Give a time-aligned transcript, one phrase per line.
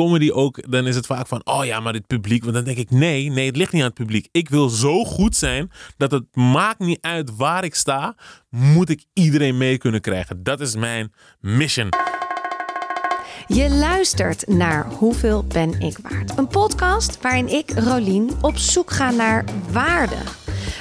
[0.00, 2.42] comedy ook, dan is het vaak van, oh ja, maar dit publiek.
[2.42, 4.28] Want dan denk ik, nee, nee, het ligt niet aan het publiek.
[4.32, 8.14] Ik wil zo goed zijn dat het maakt niet uit waar ik sta,
[8.50, 10.42] moet ik iedereen mee kunnen krijgen.
[10.42, 11.88] Dat is mijn mission.
[13.46, 16.38] Je luistert naar Hoeveel ben ik waard?
[16.38, 20.16] Een podcast waarin ik, Rolien, op zoek ga naar waarde.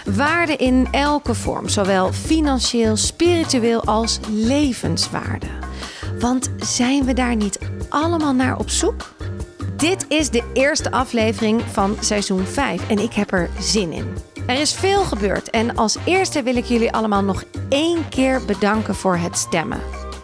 [0.06, 5.48] Waarde in elke vorm, zowel financieel, spiritueel als levenswaarde.
[6.20, 7.60] Want zijn we daar niet
[7.90, 9.14] allemaal naar op zoek?
[9.76, 14.16] Dit is de eerste aflevering van seizoen 5 en ik heb er zin in.
[14.48, 18.96] Er is veel gebeurd en als eerste wil ik jullie allemaal nog één keer bedanken
[18.96, 19.80] voor het stemmen.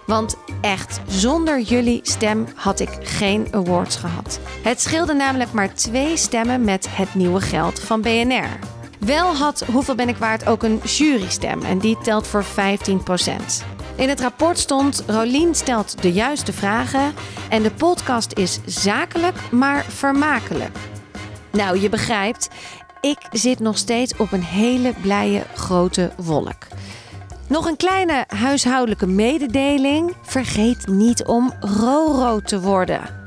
[0.06, 4.40] Want echt, zonder jullie stem had ik geen awards gehad.
[4.64, 8.60] Het scheelde namelijk maar twee stemmen met het nieuwe geld van BNR.
[9.00, 13.75] Wel had Hoeveel ben ik waard ook een jurystem en die telt voor 15%.
[13.96, 17.14] In het rapport stond: Rolien stelt de juiste vragen
[17.50, 20.78] en de podcast is zakelijk, maar vermakelijk.
[21.52, 22.50] Nou, je begrijpt,
[23.02, 26.68] ik zit nog steeds op een hele blije grote wolk.
[27.48, 33.24] Nog een kleine huishoudelijke mededeling: vergeet niet om Roro te worden.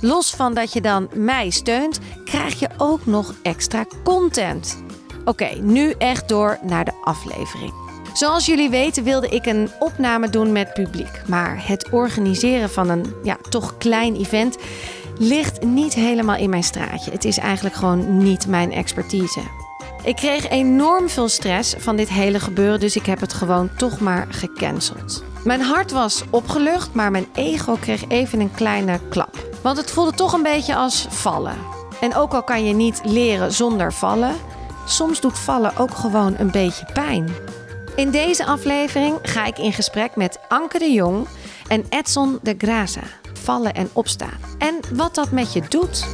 [0.00, 4.82] Los van dat je dan mij steunt, krijg je ook nog extra content.
[5.24, 7.81] Oké, nu echt door naar de aflevering.
[8.12, 11.22] Zoals jullie weten wilde ik een opname doen met publiek.
[11.26, 14.56] Maar het organiseren van een ja, toch klein event
[15.18, 17.10] ligt niet helemaal in mijn straatje.
[17.10, 19.40] Het is eigenlijk gewoon niet mijn expertise.
[20.04, 24.00] Ik kreeg enorm veel stress van dit hele gebeuren, dus ik heb het gewoon toch
[24.00, 25.24] maar gecanceld.
[25.44, 29.46] Mijn hart was opgelucht, maar mijn ego kreeg even een kleine klap.
[29.62, 31.56] Want het voelde toch een beetje als vallen.
[32.00, 34.34] En ook al kan je niet leren zonder vallen,
[34.86, 37.28] soms doet vallen ook gewoon een beetje pijn.
[37.96, 41.26] In deze aflevering ga ik in gesprek met Anke de Jong
[41.68, 43.02] en Edson de Graza.
[43.32, 44.38] Vallen en opstaan.
[44.58, 46.04] En wat dat met je doet.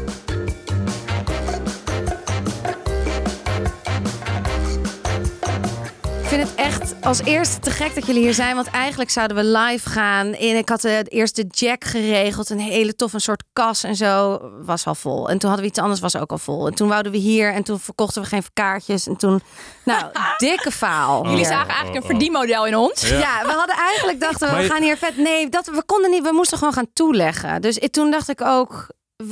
[6.39, 8.54] Vind het echt als eerste te gek dat jullie hier zijn.
[8.54, 10.26] Want eigenlijk zouden we live gaan.
[10.26, 12.50] En ik had de eerste jack geregeld.
[12.50, 14.38] Een hele tof, een soort kas en zo.
[14.65, 15.28] Was al vol.
[15.31, 16.66] En toen hadden we iets anders, was ook al vol.
[16.66, 17.53] En toen wouden we hier.
[17.53, 19.06] En toen verkochten we geen kaartjes.
[19.06, 19.41] En toen,
[19.84, 20.04] nou,
[20.37, 21.22] dikke faal.
[21.22, 21.47] Jullie hier.
[21.47, 23.09] zagen eigenlijk een verdienmodel in ons.
[23.09, 23.43] Ja.
[23.44, 25.16] we hadden eigenlijk dachten we, je- gaan hier vet.
[25.16, 26.22] Nee, dat, we konden niet.
[26.22, 27.60] We moesten gewoon gaan toeleggen.
[27.60, 28.87] Dus ik- toen dacht ik ook,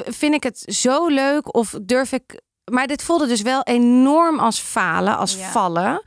[0.07, 2.41] vind ik het zo leuk of durf ik...
[2.71, 5.51] Maar dit voelde dus wel enorm als falen, als Ja.
[5.51, 6.03] vallen.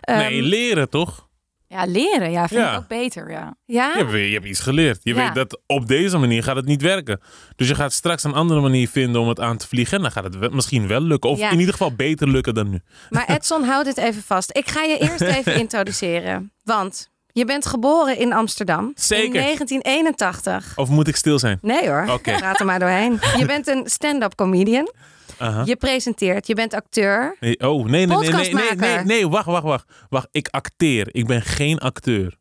[0.00, 1.30] Ehm, nee, leren toch?
[1.68, 2.30] Ja, leren.
[2.30, 2.70] Ja, vind Ja.
[2.72, 3.30] ik ook beter.
[3.30, 3.54] Ja.
[3.64, 3.90] ja?
[3.92, 5.00] Je hebt, je hebt iets geleerd.
[5.02, 5.24] Je Ja.
[5.24, 7.20] weet dat op deze manier gaat het niet werken.
[7.56, 9.96] Dus je gaat straks een andere manier vinden om het aan te vliegen.
[9.96, 11.30] En dan gaat het wel- misschien wel lukken.
[11.30, 11.50] Of Ja.
[11.50, 12.80] in ieder geval beter lukken dan nu.
[13.10, 14.56] Maar Edson, houd dit even vast.
[14.56, 16.52] Ik ga je eerst even introduceren.
[16.64, 18.92] Want je bent geboren in Amsterdam.
[18.94, 19.24] Zeker.
[19.26, 20.72] In 1981.
[20.76, 21.58] Of moet ik stil zijn?
[21.62, 22.36] Nee hoor, Oké.
[22.36, 23.20] praat er maar doorheen.
[23.38, 24.90] Je bent een stand-up comedian.
[25.42, 25.62] Aha.
[25.64, 27.36] Je presenteert, je bent acteur.
[27.40, 29.92] Nee, oh, nee, nee, nee, nee, nee, nee, nee, wacht, wacht, wacht.
[30.08, 31.08] Wacht, ik acteer.
[31.10, 32.36] Ik ben geen acteur.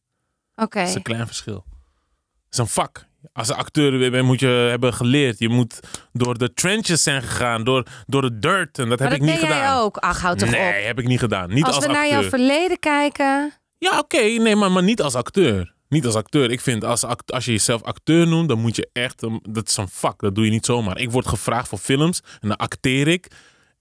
[0.55, 0.79] Oké.
[0.79, 1.53] Dat is een klein verschil.
[1.53, 3.05] Dat is een vak.
[3.33, 5.39] Als een acteur bent, moet je hebben geleerd.
[5.39, 5.79] Je moet
[6.13, 8.79] door de trenches zijn gegaan, door, door de dirt.
[8.79, 9.73] En dat Maar heb dat ik niet ben gedaan.
[9.73, 9.97] jij ook.
[9.97, 10.85] Ach, houd toch nee, op.
[10.85, 11.53] heb ik niet gedaan.
[11.53, 13.53] Niet Als, als, we naar jouw verleden kijken.
[13.77, 15.73] Ja, oké, nee, maar, maar niet als acteur.
[15.91, 16.51] Niet als acteur.
[16.51, 19.23] Ik vind als, als je jezelf acteur noemt, dan moet je echt.
[19.41, 20.99] Dat is een vak, dat doe je niet zomaar.
[20.99, 23.27] Ik word gevraagd voor films en dan acteer ik.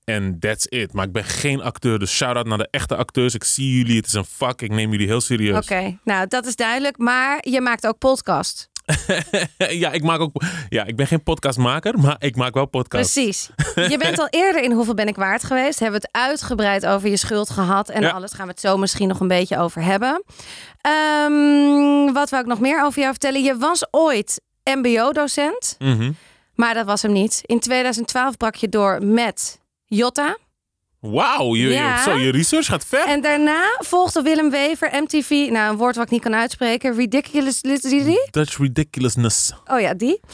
[0.05, 0.93] En that's it.
[0.93, 1.99] Maar ik ben geen acteur.
[1.99, 3.35] Dus shout-out naar de echte acteurs.
[3.35, 4.63] Ik zie jullie, het is een vak.
[4.63, 5.57] Ik neem jullie heel serieus.
[5.57, 6.99] Oké, nou dat is duidelijk.
[6.99, 8.70] Maar je maakt ook podcast.
[9.83, 10.43] ja, ik maak ook.
[10.69, 13.13] Ja, ik ben geen podcastmaker, maar ik maak wel podcasts.
[13.13, 13.51] Precies.
[13.93, 15.79] Je bent al eerder in Hoeveel ben ik waard geweest.
[15.79, 17.89] Hebben we het uitgebreid over je schuld gehad.
[17.89, 18.11] En Ja.
[18.11, 20.23] alles gaan we het zo misschien nog een beetje over hebben.
[20.81, 23.43] Ehm, wat wou ik nog meer over jou vertellen?
[23.43, 25.77] Je was ooit mbo-docent.
[25.79, 26.13] Mhm.
[26.55, 27.41] Maar dat was hem niet.
[27.47, 30.37] In 2012 brak je door met Jota.
[31.01, 32.03] Wauw, je, Ja.
[32.03, 33.07] zo, je research gaat ver.
[33.07, 35.31] En daarna volgde Willem Wever, MTV.
[35.31, 36.95] Nou, een woord wat ik niet kan uitspreken.
[36.95, 37.61] Ridiculous.
[38.31, 39.53] Dutch ridiculousness.
[39.67, 40.21] Oh ja, die.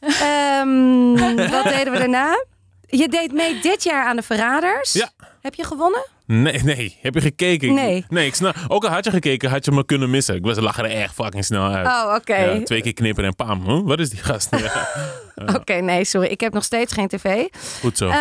[0.00, 1.16] Ehm,
[1.50, 2.44] wat deden we daarna?
[2.86, 4.92] Je deed mee dit jaar aan de Verraders.
[4.92, 5.10] Ja.
[5.40, 6.06] Heb je gewonnen?
[6.30, 6.98] Nee, nee.
[7.02, 7.74] Heb je gekeken?
[7.74, 8.04] Nee.
[8.08, 8.56] Nee, ik snap.
[8.68, 10.34] Ook al had je gekeken, had je me kunnen missen.
[10.34, 11.86] Ik was lag er echt fucking snel uit.
[11.86, 12.36] Oh, oké.
[12.36, 13.64] Ja, twee keer knippen en pam.
[13.66, 13.80] Huh?
[13.84, 14.48] Wat is die gast?
[14.58, 14.88] Ja,
[15.56, 16.26] Oké, nee, sorry.
[16.28, 17.46] Ik heb nog steeds geen tv.
[17.80, 18.04] goed zo.
[18.08, 18.14] Ehm,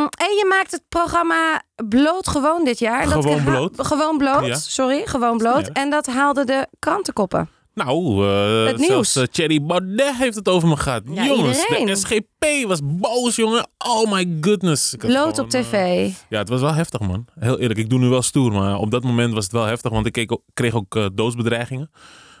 [0.00, 3.04] en je maakt het programma Bloot Gewoon dit jaar.
[3.04, 3.86] Dat Gewoon ha- Bloot?
[3.86, 4.54] Gewoon Bloot, Ja.
[4.54, 5.02] sorry.
[5.04, 5.68] Gewoon Bloot.
[5.72, 7.48] En dat haalde de krantenkoppen.
[7.74, 8.86] Nou, eh Het nieuws.
[8.88, 11.02] zelfs uh, Thierry Baudet heeft het over me gehad.
[11.10, 11.86] Ja, Jongens, iedereen.
[11.86, 13.66] de SGP was boos, jongen.
[13.78, 14.94] Oh my goodness.
[14.98, 16.10] Bloot gewoon, op eh, tv.
[16.28, 17.24] Ja, het was wel heftig, man.
[17.38, 19.90] Heel eerlijk, ik doe nu wel stoer, maar op dat moment was het wel heftig,
[19.90, 21.90] want ik keek ook- kreeg ook eh, doodsbedreigingen.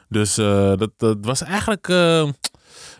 [0.08, 2.28] Dus eh, dat, dat was eigenlijk, eh,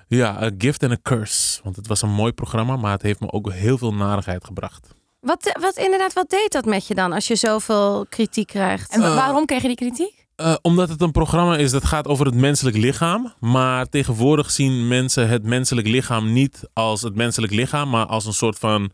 [0.08, 1.60] Ja, A Gift and a Curse.
[1.62, 4.88] Want het was een mooi programma, maar het heeft me ook heel veel narigheid gebracht.
[5.20, 8.92] Wat, wat inderdaad, wat deed dat met je dan als je zoveel kritiek krijgt?
[8.92, 10.21] En wa- Eh, waarom kreeg je die kritiek?
[10.36, 13.32] Eh, omdat het een programma is dat gaat over het menselijk lichaam.
[13.40, 18.32] Maar tegenwoordig zien mensen het menselijk lichaam niet als het menselijk lichaam, maar als een
[18.32, 18.90] soort van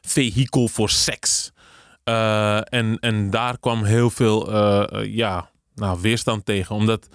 [0.00, 1.52] vehikel voor seks.
[2.04, 6.74] Eh, en, en daar kwam heel veel eh, ja, nou, weerstand tegen.
[6.74, 7.08] Omdat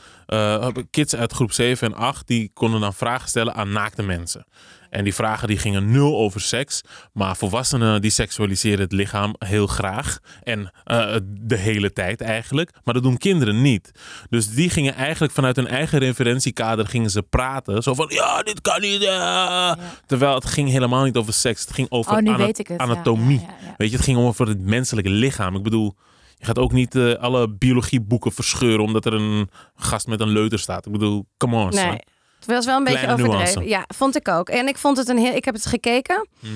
[0.89, 4.45] kids uit groep 7 en 8 die konden dan vragen stellen aan naakte mensen.
[4.95, 6.81] En die vragen die gingen nul over seks.
[7.13, 10.19] Maar volwassenen die seksualiseren het lichaam heel graag.
[10.43, 12.71] En eh, de hele tijd eigenlijk.
[12.83, 13.91] Maar dat doen kinderen niet.
[14.29, 17.83] Dus die gingen eigenlijk vanuit hun eigen referentiekader gingen ze praten.
[17.83, 19.03] Zo van, ja, dit kan niet.
[19.03, 19.71] eh."
[20.05, 21.61] Terwijl het ging helemaal niet over seks.
[21.61, 22.71] Het ging over Oh, ana- het.
[22.77, 23.39] Anatomie.
[23.39, 23.73] ja, ja, ja.
[23.77, 25.55] Weet je, het ging over het menselijke lichaam.
[25.55, 25.95] Ik bedoel,
[26.37, 30.59] je gaat ook niet eh, alle biologieboeken verscheuren omdat er een gast met een leuter
[30.59, 30.85] staat.
[30.85, 31.69] Ik bedoel, come on.
[31.69, 31.99] Nee.
[32.39, 33.37] Het was wel een beetje overdreven.
[33.37, 33.63] nuance.
[33.69, 34.49] Ja, vond ik ook.
[34.49, 35.33] En ik vond het een heel.
[35.35, 36.51] Ik heb het gekeken Mhm.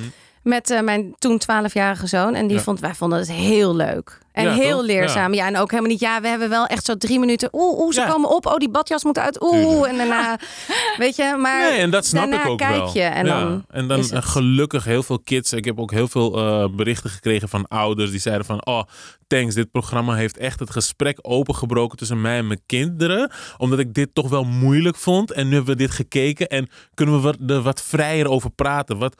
[0.50, 2.36] Met eh, mijn toen 12-jarige zoon.
[2.36, 2.64] En die Ja.
[2.64, 4.18] vond, wij vonden het heel leuk.
[4.32, 4.86] En Ja, heel toch?
[4.86, 5.34] leerzaam.
[5.34, 5.48] Ja.
[5.48, 6.00] en ook helemaal niet.
[6.00, 7.50] Ja, we hebben wel echt zo drie minuten.
[7.52, 8.46] Oeh, oeh, ze komen op.
[8.46, 9.42] Oh, die badjas moet uit.
[9.44, 9.90] Oeh.
[9.90, 10.40] En daarna,
[10.98, 11.70] weet je, maar.
[11.70, 12.94] Nee, en dat snap ik ook kijk wel.
[12.94, 15.54] je en Ja, dan en dan gelukkig heel veel kids.
[15.54, 18.82] Ik heb ook heel veel eh, berichten gekregen van ouders die zeiden van, oh,
[19.28, 23.94] thanks, dit programma heeft echt het gesprek opengebroken tussen mij en mijn kinderen, omdat ik
[23.94, 25.32] dit toch wel moeilijk vond.
[25.32, 28.98] En nu hebben we dit gekeken en kunnen we wat- er wat vrijer over praten,
[28.98, 29.16] wat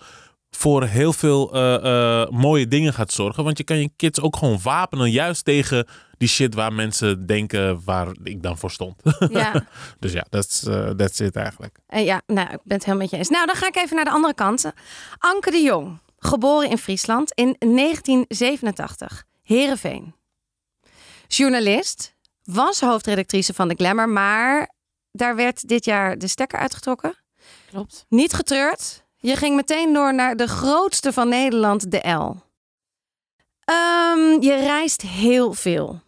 [0.60, 3.44] voor heel veel eh, eh, mooie dingen gaat zorgen.
[3.44, 7.84] Want je kan je kids ook gewoon wapenen, juist tegen die shit waar mensen denken
[7.86, 9.02] waar ik dan voor stond.
[9.30, 9.68] Ja.
[10.00, 11.78] dus ja, that's, eh, that's it eigenlijk.
[11.88, 13.30] En ja, nou, ik ben het helemaal met je eens.
[13.30, 14.72] Nou, dan ga ik even naar de andere kant.
[15.18, 19.26] Anke de Jong, geboren in Friesland in 1987.
[19.44, 20.16] Heerenveen.
[21.28, 24.70] Journalist, was hoofdredactrice van de Glamour, maar
[25.12, 27.16] daar werd dit jaar de stekker uitgetrokken.
[27.70, 28.06] Klopt.
[28.10, 29.08] Niet getreurd.
[29.22, 32.36] Je ging meteen door naar de grootste van Nederland, de L.
[33.64, 36.02] Ehm, je reist heel veel.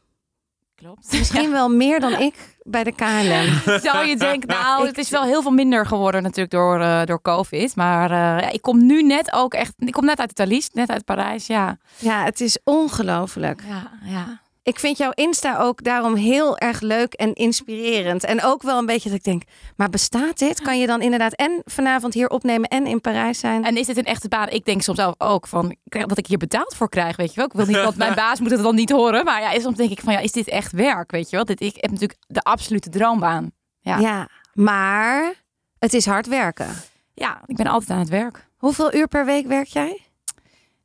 [0.76, 1.12] Klopt.
[1.12, 3.80] Misschien wel meer dan ik bij de KLM.
[3.90, 7.22] Zou je denken, nou, het is wel heel veel minder geworden natuurlijk door, eh, door
[7.22, 7.76] COVID.
[7.76, 11.06] Maar eh, ik kom nu net ook echt, ik kom net uit Italië, net uit
[11.06, 11.78] Parijs, ja.
[11.98, 13.64] Ja, het is ongelooflijk.
[13.68, 14.41] Ja, ja.
[14.64, 18.24] Ik vind jouw Insta ook daarom heel erg leuk en inspirerend.
[18.24, 19.44] En ook wel een beetje dat ik denk,
[19.76, 20.62] maar bestaat dit?
[20.62, 23.66] Kan je dan inderdaad en vanavond hier opnemen en in Parijs zijn?
[23.66, 24.50] En is dit een echte baan?
[24.50, 27.46] Ik denk soms zelf ook van dat ik hier betaald voor krijg, weet je wel.
[27.46, 29.26] Ik wil niet, want mijn baas moet het dan niet horen.
[29.26, 31.46] Maar ja, soms denk ik van, ja, is dit echt werk, weet je wel?
[31.46, 33.52] Dit, ik heb natuurlijk de absolute droombaan.
[33.80, 33.98] Ja.
[33.98, 35.34] ja, maar
[35.80, 36.70] het is hard werken.
[37.14, 38.48] Ja, ik ben altijd aan het werk.
[38.58, 40.11] Hoeveel uur per week werk jij?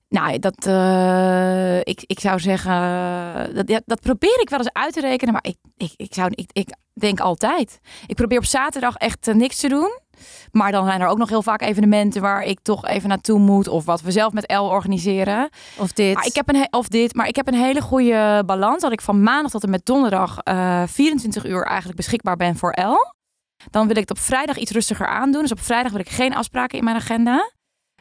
[0.09, 2.75] Nou, dat, eh, ik, ik zou zeggen,
[3.55, 6.31] dat, ja, dat probeer ik wel eens uit te rekenen, maar ik, ik, ik, zou,
[6.35, 7.81] ik, ik denk altijd.
[8.07, 9.99] Ik probeer op zaterdag echt eh, niks te doen.
[10.53, 13.69] Maar dan zijn er ook nog heel vaak evenementen waar ik toch even naartoe moet.
[13.69, 15.49] Of wat we zelf met El organiseren.
[15.79, 16.15] Of dit?
[16.15, 18.83] Maar ik heb een, of dit, maar ik heb een hele goede balans.
[18.83, 22.71] Dat ik van maandag tot en met donderdag eh 24 uur eigenlijk beschikbaar ben voor
[22.71, 23.15] El.
[23.71, 25.43] Dan wil ik het op vrijdag iets rustiger aandoen.
[25.43, 27.51] Dus op vrijdag wil ik geen afspraken in mijn agenda.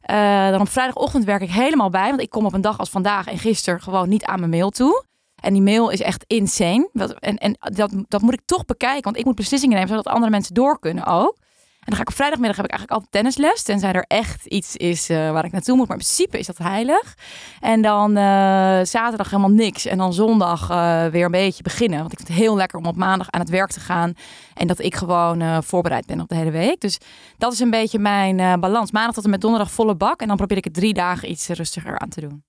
[0.06, 2.10] Eh, dan op vrijdagochtend werk ik helemaal bij.
[2.10, 4.70] Want ik kom op een dag als vandaag en gisteren gewoon niet aan mijn mail
[4.70, 5.04] toe.
[5.36, 6.90] En die mail is echt insane.
[7.20, 9.04] En en dat, dat moet ik toch bekijken.
[9.04, 11.38] Want ik moet beslissingen nemen zodat andere mensen door kunnen ook.
[11.86, 13.64] En dan ga ik op vrijdagmiddag heb ik eigenlijk altijd tennisles.
[13.64, 15.88] Tenzij er echt iets is eh, waar ik naartoe moet.
[15.88, 17.16] Maar in principe is dat heilig.
[17.60, 19.86] En dan eh, zaterdag helemaal niks.
[19.86, 22.00] En dan zondag eh, weer een beetje beginnen.
[22.00, 24.14] Want ik vind het heel lekker om op maandag aan het werk te gaan.
[24.56, 26.82] En dat ik gewoon eh, voorbereid ben op de hele week.
[26.82, 26.98] Dus
[27.38, 28.92] dat is een beetje mijn eh, balans.
[28.92, 30.22] Maandag tot en met donderdag volle bak.
[30.22, 32.44] En dan probeer ik het drie dagen iets rustiger aan te doen.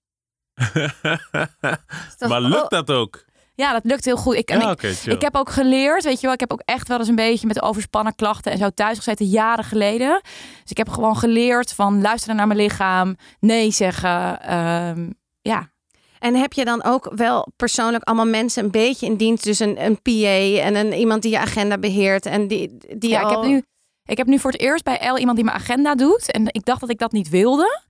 [2.29, 3.25] maar lukt dat ook?
[3.57, 4.35] Ja, dat lukt heel goed.
[4.35, 7.09] Ik, Ja, ik, heb ook geleerd, weet je wel, ik heb ook echt wel eens
[7.09, 10.21] een beetje met overspannen klachten en zo thuis gezeten, jaren geleden.
[10.61, 14.41] Dus ik heb gewoon geleerd van luisteren naar mijn lichaam, nee zeggen.
[14.43, 15.11] ehm,
[15.41, 15.71] ja,
[16.19, 19.45] En heb je dan ook wel persoonlijk allemaal mensen een beetje in dienst?
[19.45, 23.21] Dus een, een PA en een, iemand die je agenda beheert en die, die ja
[23.21, 23.63] ik, heb nu,
[24.05, 26.31] ik heb nu voor het eerst bij El iemand die mijn agenda doet.
[26.31, 27.85] En ik dacht dat ik dat niet wilde.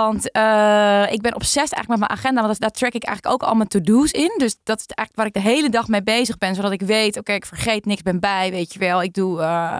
[0.00, 2.42] Want eh, ik ben obsessief eigenlijk met mijn agenda.
[2.42, 4.34] Want daar track ik eigenlijk ook al mijn to-do's in.
[4.36, 6.54] Dus dat is eigenlijk waar ik de hele dag mee bezig ben.
[6.54, 9.02] Zodat ik weet, oké, ik vergeet niks, ben bij, weet je wel.
[9.02, 9.40] Ik doe...
[9.40, 9.78] eh,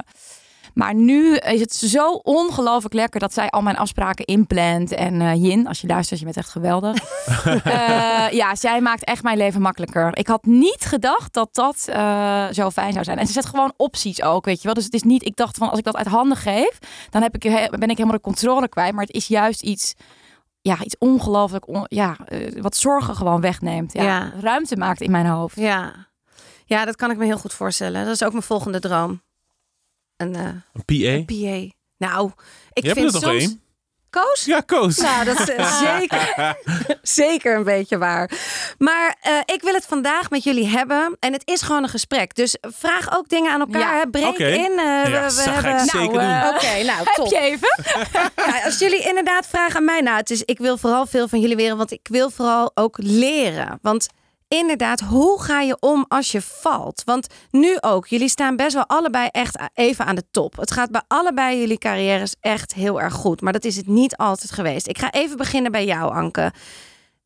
[0.74, 4.92] maar nu is het zo ongelooflijk lekker dat zij al mijn afspraken inplant.
[4.92, 6.96] En eh Jin, als je luistert, je bent echt geweldig.
[7.64, 10.16] Eh, ja, zij maakt echt mijn leven makkelijker.
[10.16, 13.18] Ik had niet gedacht dat dat eh, zo fijn zou zijn.
[13.18, 14.74] En ze zet gewoon opties ook, weet je wel.
[14.74, 16.78] Dus het is niet, ik dacht van als ik dat uit handen geef,
[17.10, 18.92] dan heb ik, ben ik helemaal de controle kwijt.
[18.94, 19.94] Maar het is juist iets,
[20.60, 22.16] ja, iets ongelooflijk, on- ja,
[22.60, 23.92] wat zorgen gewoon wegneemt.
[23.92, 24.32] Ja, Ja.
[24.40, 25.56] Ruimte maakt in mijn hoofd.
[25.56, 25.92] Ja.
[26.64, 28.04] ja, dat kan ik me heel goed voorstellen.
[28.04, 29.22] Dat is ook mijn volgende droom.
[30.22, 31.34] Een, eh, Een PA?
[31.34, 31.74] PA.
[32.08, 32.30] Nou,
[32.72, 33.42] ik Je hebt vind er toch soms...
[33.42, 33.60] één?
[34.10, 34.44] Koos?
[34.44, 34.96] Ja, Koos.
[34.96, 36.56] Nou, dat is eh, zeker,
[37.02, 38.30] zeker een beetje waar.
[38.78, 41.16] Maar eh, ik wil het vandaag met jullie hebben.
[41.20, 42.34] En het is gewoon een gesprek.
[42.34, 43.80] Dus vraag ook dingen aan elkaar.
[43.94, 43.98] Ja.
[44.00, 44.06] hè.
[44.10, 44.70] Breek in.
[44.70, 45.80] eh, Ja, we, hebben...
[45.86, 46.54] zeker Nou, doen.
[46.54, 47.30] Oké, nou, Heb top.
[47.30, 47.76] je even?
[48.46, 51.40] Ja, als jullie inderdaad vragen aan mij, nou, het is, ik wil vooral veel van
[51.40, 53.78] jullie leren, want ik wil vooral ook leren.
[53.82, 54.06] Want
[54.52, 57.02] inderdaad, hoe ga je om als je valt?
[57.04, 60.56] Want nu ook, jullie staan best wel allebei echt even aan de top.
[60.56, 64.16] Het gaat bij allebei jullie carrières echt heel erg goed, maar dat is het niet
[64.16, 64.88] altijd geweest.
[64.88, 66.52] Ik ga even beginnen bij jou, Anke.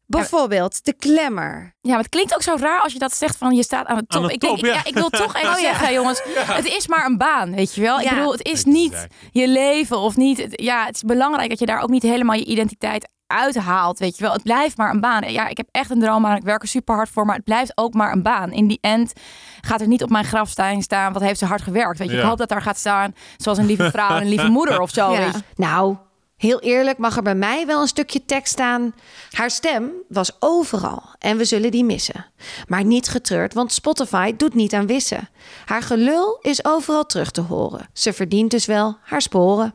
[0.06, 1.74] Bijvoorbeeld de klemmer.
[1.80, 3.96] Ja, maar het klinkt ook zo raar als je dat zegt van je staat aan
[3.96, 4.22] de top.
[4.22, 4.84] Aan de ik, denk, ik- ja.
[4.84, 5.66] ik wil toch even Oh, ja.
[5.68, 8.00] zeggen, jongens, het is maar een baan, weet je wel.
[8.00, 10.38] Ik bedoel, het is niet je leven of niet.
[10.38, 14.16] het- Ja, het is belangrijk dat je daar ook niet helemaal je identiteit uithaalt, weet
[14.16, 14.32] je wel.
[14.32, 15.32] Het blijft maar een baan.
[15.32, 17.44] Ja, ik heb echt een droom aan, ik werk er super hard voor, maar het
[17.44, 18.52] blijft ook maar een baan.
[18.52, 19.12] In die end
[19.60, 22.16] gaat er niet op mijn grafsteen staan, wat heeft ze hard gewerkt, weet je.
[22.16, 24.90] Ik hoop dat daar gaat staan, zoals een lieve vrouw en een lieve moeder of
[24.90, 25.18] zo, Ja.
[25.18, 25.40] weet je.
[25.54, 25.96] Nou,
[26.36, 28.94] heel eerlijk mag er bij mij wel een stukje tekst staan.
[29.30, 32.26] Haar stem was overal en we zullen die missen.
[32.66, 35.28] Maar niet getreurd, want Spotify doet niet aan wissen.
[35.64, 37.88] Haar gelul is overal terug te horen.
[37.92, 39.74] Ze verdient dus wel haar sporen.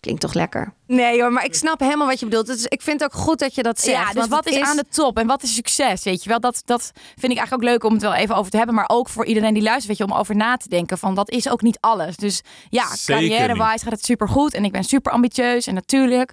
[0.00, 0.72] Klinkt toch lekker?
[0.86, 2.46] Nee hoor, maar ik snap helemaal wat je bedoelt.
[2.46, 3.96] Dus ik vind het ook goed dat je dat zegt.
[3.96, 6.02] Ja, dus want wat is, aan de top en wat is succes?
[6.02, 8.50] Weet je wel, dat, dat vind ik eigenlijk ook leuk om het wel even over
[8.50, 8.74] te hebben.
[8.74, 10.98] Maar ook voor iedereen die luistert, weet je, om over na te denken.
[10.98, 12.16] Van dat is ook niet alles.
[12.16, 14.54] Dus ja, carrière-wise gaat het super goed.
[14.54, 15.66] En ik ben super ambitieus.
[15.66, 16.32] En natuurlijk,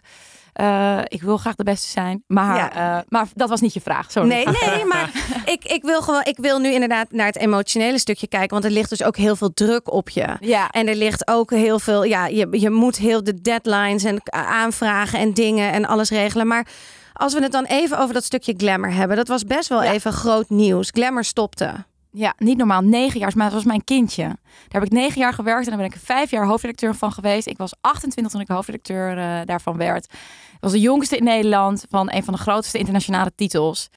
[0.55, 2.23] eh, ik wil graag de beste zijn.
[2.27, 2.97] Maar, Ja.
[2.97, 4.11] eh, maar dat was niet je vraag.
[4.11, 4.27] Sorry.
[4.29, 5.09] Nee, nee, maar
[5.45, 8.49] ik, ik, wil gewoon, ik wil nu inderdaad naar het emotionele stukje kijken.
[8.49, 10.37] Want er ligt dus ook heel veel druk op je.
[10.39, 10.69] Ja.
[10.69, 15.19] En er ligt ook heel veel, ja, je, je moet heel de deadlines en aanvragen
[15.19, 16.47] en dingen en alles regelen.
[16.47, 16.67] Maar
[17.13, 19.91] als we het dan even over dat stukje glamour hebben, dat was best wel Ja.
[19.91, 20.89] even groot nieuws.
[20.93, 21.73] Glamour stopte.
[22.17, 22.81] Ja, niet normaal.
[22.81, 24.23] Negen jaar, maar dat was mijn kindje.
[24.23, 27.47] Daar heb ik negen jaar gewerkt en daar ben ik vijf jaar hoofdredacteur van geweest.
[27.47, 30.05] Ik was 28 toen ik hoofdredacteur eh, daarvan werd.
[30.53, 33.89] Ik was de jongste in Nederland van een van de grootste internationale titels.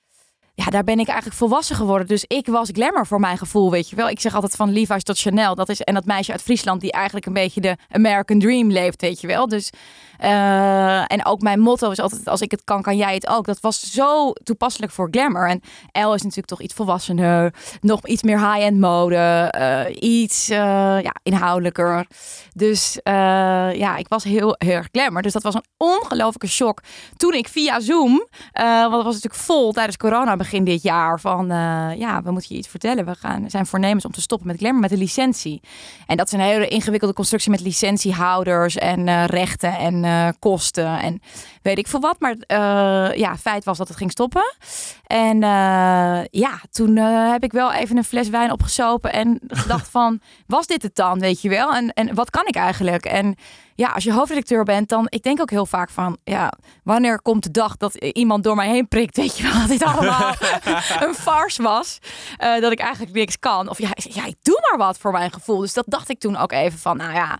[0.55, 2.07] Ja, daar ben ik eigenlijk volwassen geworden.
[2.07, 4.09] Dus ik was glamour voor mijn gevoel, weet je wel.
[4.09, 5.55] Ik zeg altijd van Levi's tot Chanel.
[5.55, 9.01] Dat is, en dat meisje uit Friesland die eigenlijk een beetje de American Dream leeft,
[9.01, 9.49] weet je wel.
[9.49, 9.71] Dus,
[10.19, 13.47] eh, en ook mijn motto is altijd, als ik het kan, kan jij het ook.
[13.47, 15.49] Dat was zo toepasselijk voor glamour.
[15.49, 15.61] En
[15.93, 17.55] Elle is natuurlijk toch iets volwassener.
[17.81, 19.17] Nog iets meer high-end mode.
[19.17, 20.59] eh, iets eh,
[21.03, 22.07] ja, inhoudelijker.
[22.55, 25.23] Dus ja, ik was heel, heel erg glamour.
[25.23, 26.83] Dus dat was een ongelofelijke shock.
[27.17, 31.21] Toen ik via Zoom, want het was natuurlijk vol tijdens corona begin dit jaar.
[31.21, 31.47] Van
[31.99, 33.05] ja, we moeten je iets vertellen.
[33.05, 35.61] We gaan, zijn voornemens om te stoppen met glamour met de licentie.
[36.07, 40.99] En dat is een hele ingewikkelde constructie met licentiehouders en rechten en eh, kosten.
[40.99, 41.21] En
[41.63, 42.21] weet ik veel wat.
[42.21, 44.55] Maar eh, ja, feit was dat het ging stoppen.
[45.07, 46.97] En eh, ja, toen
[47.33, 51.19] heb ik wel even een fles wijn opgesopen en gedacht van, was dit het dan,
[51.19, 51.75] weet je wel?
[51.75, 53.05] En, en wat kan ik eigenlijk?
[53.05, 53.35] En
[53.75, 57.43] ja, als je hoofdredacteur bent, dan, ik denk ook heel vaak van, ja, wanneer komt
[57.43, 60.35] de dag dat iemand door mij heen prikt, weet je wel, dat dit allemaal
[61.07, 61.99] een farce was,
[62.61, 63.69] dat ik eigenlijk niks kan.
[63.69, 65.59] Of ja, ja, ik doe maar wat voor mijn gevoel.
[65.59, 67.39] Dus dat dacht ik toen ook even van, nou ja,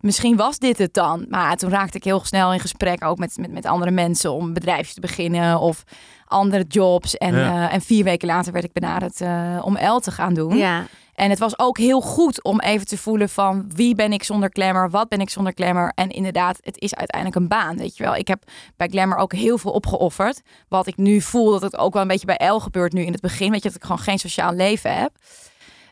[0.00, 1.26] Misschien was dit het dan.
[1.28, 4.44] Maar toen raakte ik heel snel in gesprek, ook met, met, met andere mensen, om
[4.46, 5.82] een bedrijfje te beginnen of
[6.26, 7.16] andere jobs.
[7.16, 7.68] En, Ja.
[7.68, 10.56] eh, en vier weken later werd ik benaderd eh, om L te gaan doen.
[10.56, 10.86] Ja.
[11.14, 14.50] En het was ook heel goed om even te voelen van wie ben ik zonder
[14.52, 15.92] glamour, wat ben ik zonder glamour.
[15.94, 18.14] En inderdaad, het is uiteindelijk een baan, weet je wel.
[18.16, 18.42] Ik heb
[18.76, 20.40] bij glamour ook heel veel opgeofferd.
[20.68, 23.12] Wat ik nu voel dat het ook wel een beetje bij L gebeurt nu in
[23.12, 23.50] het begin.
[23.50, 25.12] Weet je, dat ik gewoon geen sociaal leven heb.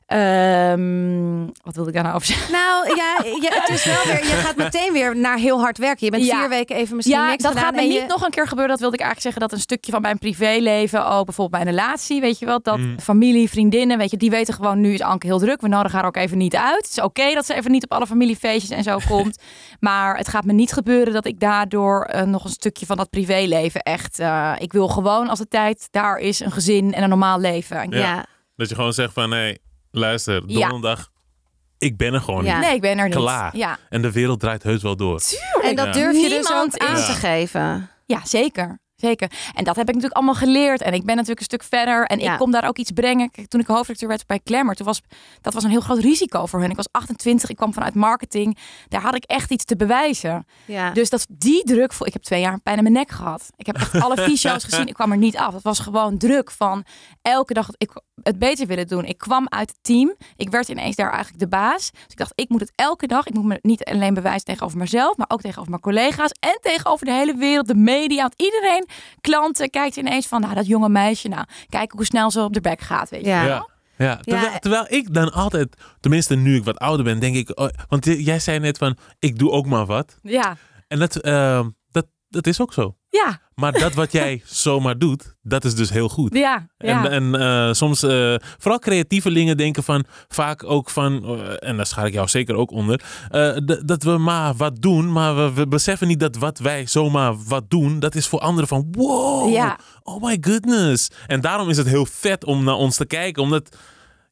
[0.09, 2.53] Ehm, wat wilde ik daar nou over zeggen?
[2.53, 6.05] Nou ja, je, het is wel weer, je gaat meteen weer naar heel hard werken.
[6.05, 6.39] Je bent Ja.
[6.41, 8.71] vier weken even misschien ja, niks dat gaat me niet je- nog een keer gebeuren.
[8.71, 9.41] Dat wilde ik eigenlijk zeggen.
[9.41, 12.61] Dat een stukje van mijn privéleven, ook bijvoorbeeld mijn relatie, weet je wel.
[12.63, 13.01] Dat Mm.
[13.01, 15.61] familie, vriendinnen, weet je, die weten gewoon nu is Anke heel druk.
[15.61, 16.77] We nodigen haar ook even niet uit.
[16.87, 19.39] Het is oké dat ze even niet op alle familiefeestjes en zo komt.
[19.81, 23.11] Maar het gaat me niet gebeuren dat ik daardoor eh, nog een stukje van dat
[23.11, 24.19] privéleven echt...
[24.19, 27.91] eh, ik wil gewoon als de tijd daar is een gezin en een normaal leven.
[27.91, 27.99] Ja.
[27.99, 28.27] Ja.
[28.57, 29.55] Dat je gewoon zegt van, hé,
[29.91, 30.69] luister, Ja.
[30.69, 31.11] donderdag,
[31.79, 32.57] ik ben er gewoon Ja.
[32.59, 32.67] niet.
[32.67, 33.17] Nee, ik ben er niet.
[33.17, 33.57] Klaar.
[33.57, 35.21] Ja, En de wereld draait heus wel door.
[35.63, 35.93] En dat Ja.
[35.93, 37.91] durf je dus ook aan te geven.
[38.07, 38.79] Ja, zeker.
[38.97, 39.31] Zeker.
[39.55, 40.81] En dat heb ik natuurlijk allemaal geleerd.
[40.83, 42.05] En ik ben natuurlijk een stuk verder.
[42.07, 42.33] En Ja.
[42.33, 43.31] ik kom daar ook iets brengen.
[43.31, 45.01] Kijk, toen ik hoofdredacteur werd bij Glamour, toen was
[45.41, 46.71] dat was een heel groot risico voor hun.
[46.71, 48.59] Ik was 28, ik kwam vanuit marketing.
[48.89, 50.47] Daar had ik echt iets te bewijzen.
[50.65, 50.91] Ja.
[50.91, 52.07] Dus dat die druk voor.
[52.07, 53.47] Ik heb twee jaar pijn in mijn nek gehad.
[53.57, 54.87] Ik heb echt alle fysio's gezien.
[54.87, 55.55] Ik kwam er niet af.
[55.55, 56.85] Het was gewoon druk van
[57.23, 57.91] elke dag ik
[58.23, 59.05] het beter willen doen.
[59.05, 60.15] Ik kwam uit het team.
[60.37, 61.91] Ik werd ineens daar eigenlijk de baas.
[61.91, 63.27] Dus ik dacht, ik moet het elke dag.
[63.27, 67.07] Ik moet me niet alleen bewijzen tegenover mezelf, maar ook tegenover mijn collega's en tegenover
[67.07, 68.21] de hele wereld, de media.
[68.21, 68.89] Want iedereen,
[69.21, 72.61] klanten, kijkt ineens van, nou, dat jonge meisje, nou, kijk hoe snel ze op de
[72.61, 73.29] bek gaat, weet je.
[73.29, 73.45] Ja.
[73.45, 73.69] Ja.
[73.99, 74.59] Ja, terwijl, Ja.
[74.59, 78.39] terwijl ik dan altijd, tenminste nu ik wat ouder ben, denk ik, oh, want jij
[78.39, 80.19] zei net van, ik doe ook maar wat.
[80.23, 80.57] Ja,
[80.89, 82.97] En dat, eh, dat, dat is ook zo.
[83.11, 86.35] Ja, Maar dat wat jij zomaar doet, dat is dus heel goed.
[86.35, 86.69] ja.
[86.79, 87.05] ja.
[87.05, 91.87] En, en eh, soms, eh, vooral creatievelingen denken van, vaak ook van, eh, en daar
[91.87, 93.03] schaar ik jou zeker ook onder,
[93.85, 97.71] dat we maar wat doen, maar we, we beseffen niet dat wat wij zomaar wat
[97.71, 99.79] doen, dat is voor anderen van, wow, Ja.
[100.03, 101.11] oh my goodness.
[101.27, 103.77] En daarom is het heel vet om naar ons te kijken, omdat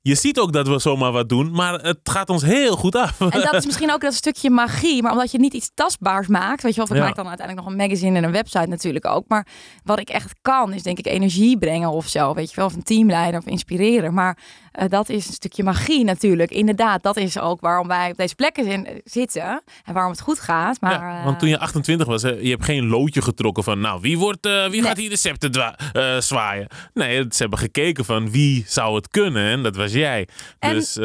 [0.06, 3.20] je ziet ook dat we zomaar wat doen, maar het gaat ons heel goed af.
[3.20, 6.62] En dat is misschien ook dat stukje magie, maar omdat je niet iets tastbaars maakt,
[6.62, 7.02] weet je wel, ik Ja.
[7.08, 9.46] maak dan uiteindelijk nog een magazine en een website natuurlijk ook, maar
[9.84, 12.74] wat ik echt kan is denk ik energie brengen of zo, weet je wel, of
[12.74, 14.38] een teamleider of inspireren, maar
[14.76, 16.50] eh, dat is een stukje magie natuurlijk.
[16.50, 20.80] Inderdaad, dat is ook waarom wij op deze plekken zitten en waarom het goed gaat.
[20.80, 23.80] Maar, Ja, eh, want toen je 28 was, hè, je hebt geen loodje getrokken van,
[23.80, 24.82] nou, wie, wordt, eh, wie Nee.
[24.82, 26.66] gaat hier de scepter eh, zwaaien?
[26.94, 30.28] Nee, ze hebben gekeken van wie zou het kunnen en dat was jij.
[30.58, 31.02] En- dus eh,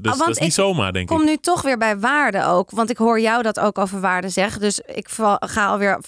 [0.00, 1.26] dus dat is niet zomaar, denk kom ik.
[1.28, 2.70] nu toch weer bij waarde ook.
[2.70, 4.60] Want ik hoor jou dat ook over waarde zeggen.
[4.60, 6.00] Dus ik val- ga alweer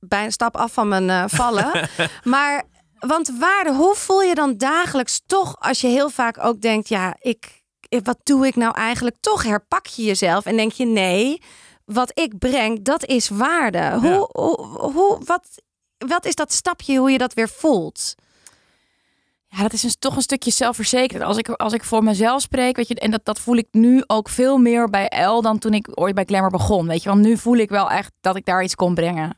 [0.00, 1.70] bij een stap af van mijn eh, vallen.
[2.24, 2.62] maar,
[3.06, 6.88] want waarde, hoe voel je dan dagelijks toch als je heel vaak ook denkt...
[6.88, 7.62] ja, ik,
[8.02, 9.16] wat doe ik nou eigenlijk?
[9.20, 11.42] Toch herpak je jezelf en denk je nee,
[11.84, 13.98] wat ik breng, dat is waarde.
[14.00, 15.62] Hoe, hoe, hoe, wat,
[15.98, 18.14] wat is dat stapje hoe je dat weer voelt?
[19.48, 21.22] Ja, dat is een, toch een stukje zelfverzekerd.
[21.22, 24.02] Als ik, als ik voor mezelf spreek, weet je, en dat, dat voel ik nu
[24.06, 26.86] ook veel meer bij El dan toen ik ooit bij Glamour begon.
[26.86, 29.36] Weet je, want nu voel ik wel echt dat ik daar iets kon brengen.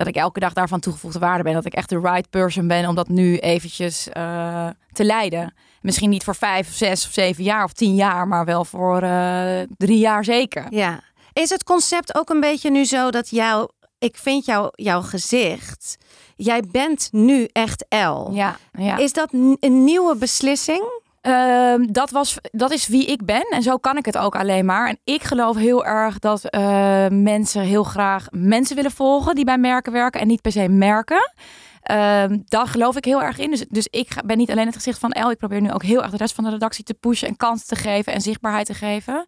[0.00, 1.54] Dat ik elke dag daarvan toegevoegde waarde ben.
[1.54, 5.54] Dat ik echt de right person ben om dat nu eventjes eh, te leiden.
[5.80, 9.02] Misschien niet voor vijf, of zes of zeven jaar of tien jaar, maar wel voor
[9.02, 10.66] eh, drie jaar zeker.
[10.70, 11.00] Ja.
[11.32, 15.96] Is het concept ook een beetje nu zo dat jou, ik vind jou, jouw gezicht,
[16.36, 18.30] jij bent nu echt El.
[18.32, 18.96] Ja, ja.
[18.96, 20.99] Is dat een nieuwe beslissing?
[21.20, 24.64] Ehm, dat, was, dat is wie ik ben en zo kan ik het ook alleen
[24.64, 24.88] maar.
[24.88, 29.58] En ik geloof heel erg dat eh, mensen heel graag mensen willen volgen die bij
[29.58, 31.32] merken werken en niet per se merken.
[31.80, 33.50] Ehm, daar geloof ik heel erg in.
[33.50, 35.30] Dus, dus ik ga- ben niet alleen het gezicht van El.
[35.30, 37.66] Ik probeer nu ook heel erg de rest van de redactie te pushen en kansen
[37.66, 39.24] te geven en zichtbaarheid te geven.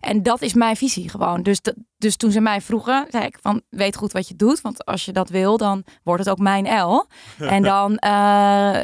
[0.00, 1.42] En dat is mijn visie gewoon.
[1.42, 4.60] Dus, dat- dus toen ze mij vroegen, zei ik van weet goed wat je doet.
[4.60, 7.06] Want als je dat wil, dan wordt het ook mijn L.
[7.38, 8.82] En dan eh,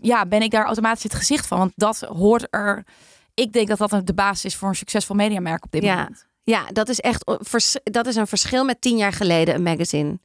[0.00, 1.58] ja, ben ik daar automatisch het gezicht van.
[1.58, 2.84] Want dat hoort er.
[3.34, 5.94] Ik denk dat dat de basis is voor een succesvol mediamerk op dit Ja.
[5.96, 6.26] moment.
[6.42, 7.24] Ja, dat is echt
[7.84, 10.18] dat is een verschil met tien jaar geleden een magazine.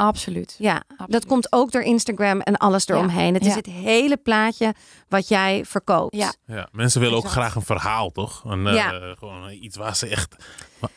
[0.00, 0.54] Absoluut.
[0.58, 3.34] Ja, dat komt ook door Instagram en alles eromheen.
[3.34, 3.56] Het is ja.
[3.56, 4.74] het hele plaatje
[5.08, 6.16] wat jij verkoopt.
[6.16, 6.34] Ja.
[6.46, 8.44] Ja, mensen willen ook graag een verhaal, toch?
[8.44, 9.14] Een, eh, Ja.
[9.18, 10.36] Gewoon iets waar ze echt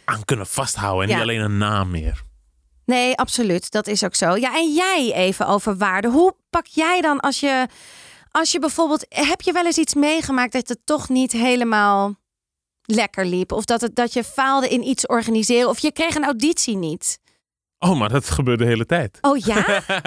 [0.05, 1.13] aan kunnen vasthouden en Ja.
[1.13, 2.23] niet alleen een naam meer.
[2.85, 3.71] Nee, absoluut.
[3.71, 4.35] Dat is ook zo.
[4.35, 6.07] Ja, en jij even over waarde.
[6.09, 7.67] Hoe pak jij dan als je,
[8.31, 12.15] als je bijvoorbeeld, heb je wel eens iets meegemaakt dat het toch niet helemaal
[12.83, 13.51] lekker liep?
[13.51, 15.69] Of dat, het, dat je faalde in iets organiseren?
[15.69, 17.21] Of je kreeg een auditie niet?
[17.84, 19.17] Oh, maar dat gebeurt de hele tijd.
[19.22, 19.65] Oh ja?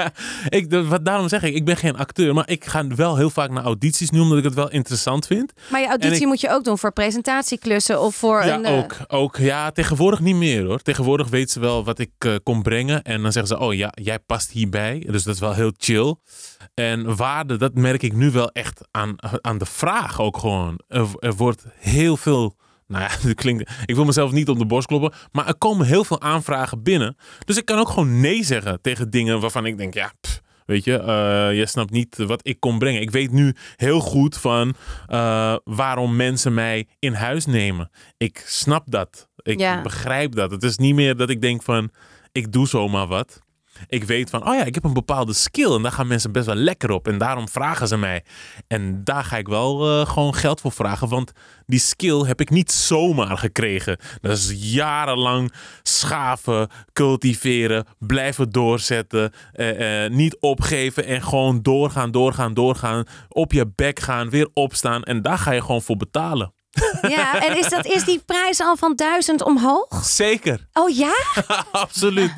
[0.59, 3.31] ik, de- wat, daarom zeg ik, ik ben geen acteur, maar ik ga wel heel
[3.31, 5.53] vaak naar audities nu, omdat ik het wel interessant vind.
[5.71, 8.65] Maar je auditie ik- moet je ook doen voor presentatieklussen of voor Ja, een...
[8.65, 9.37] eh, ook, ook.
[9.37, 10.79] Ja, tegenwoordig niet meer hoor.
[10.83, 13.03] Tegenwoordig weten ze wel wat ik eh, kom brengen.
[13.03, 15.05] En dan zeggen ze, oh ja, jij past hierbij.
[15.11, 16.15] Dus dat is wel heel chill.
[16.75, 20.81] En waarde, dat merk ik nu wel echt aan, aan de vraag ook gewoon.
[20.89, 22.57] Er, er wordt heel veel...
[22.87, 23.71] Nou ja, dat klinkt...
[23.87, 25.13] Ik wil mezelf niet op de borst kloppen.
[25.33, 27.17] Maar er komen heel veel aanvragen binnen.
[27.45, 30.13] Dus ik kan ook gewoon nee zeggen tegen dingen waarvan ik denk, ja...
[30.21, 33.01] pff, Weet je, eh, je snapt niet wat ik kom brengen.
[33.01, 34.75] Ik weet nu heel goed van
[35.07, 37.91] eh, waarom mensen mij in huis nemen.
[38.17, 39.29] Ik snap dat.
[39.37, 39.83] Ik Ja.
[39.83, 40.51] begrijp dat.
[40.51, 41.91] Het is niet meer dat ik denk van,
[42.33, 43.39] ik doe zomaar wat.
[43.89, 46.47] Ik weet van, oh ja, ik heb een bepaalde skill en daar gaan mensen best
[46.47, 47.09] wel lekker op.
[47.09, 48.25] En daarom vragen ze mij.
[48.69, 51.33] En daar ga ik wel eh, gewoon geld voor vragen, want
[51.67, 53.99] die skill heb ik niet zomaar gekregen.
[54.21, 62.55] Dat is jarenlang schaven, cultiveren, blijven doorzetten, eh, eh, niet opgeven en gewoon doorgaan, doorgaan,
[62.55, 63.05] doorgaan.
[63.29, 66.55] Op je bek gaan, weer opstaan en daar ga je gewoon voor betalen.
[67.09, 70.05] Ja, en is, dat, is die prijs al van duizend omhoog?
[70.05, 71.15] Zeker, Oh ja?
[71.73, 72.33] absoluut.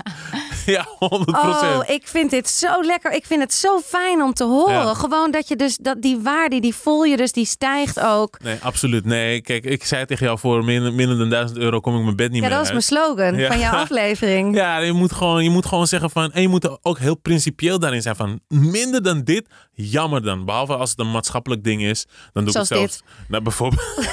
[0.78, 3.12] Ja, 100 Oh, ik vind dit zo lekker.
[3.12, 4.74] Ik vind het zo fijn om te horen.
[4.74, 4.94] Ja.
[4.94, 8.40] Gewoon dat je dus dat die waarde, die voel je dus, die stijgt ook.
[8.42, 9.04] Nee, absoluut.
[9.04, 12.16] Nee, kijk, ik zei tegen jou voor minder, minder dan 1000 euro kom ik mijn
[12.16, 13.48] bed niet Ja, meer dat was mijn slogan Ja.
[13.48, 14.54] van jouw aflevering.
[14.56, 16.32] Ja, je moet, gewoon, je moet gewoon zeggen van...
[16.32, 18.40] En je moet er ook heel principieel daarin zijn van...
[18.48, 20.44] Minder dan dit, jammer dan.
[20.44, 22.06] Behalve als het een maatschappelijk ding is.
[22.32, 23.02] Dan doe Zoals ik het zelfs...
[23.28, 23.82] Nou, bijvoorbeeld...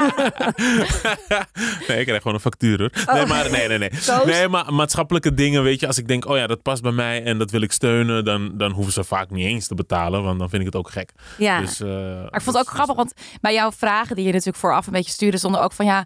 [1.88, 2.90] nee, ik krijg gewoon een factuur hoor.
[3.06, 3.14] Oh.
[3.14, 3.90] Nee, maar, nee, nee, nee.
[4.24, 7.24] Nee, maar maatschappelijke dingen, weet je, als ik denk, oh ja, dat past bij mij
[7.24, 10.38] en dat wil ik steunen, dan, dan hoeven ze vaak niet eens te betalen, want
[10.38, 11.12] dan vind ik het ook gek.
[11.38, 11.60] Ja.
[11.60, 14.58] Dus, eh, Maar ik vond het ook grappig, want bij jouw vragen die je natuurlijk
[14.58, 16.04] vooraf een beetje stuurde, stonden ook van ja,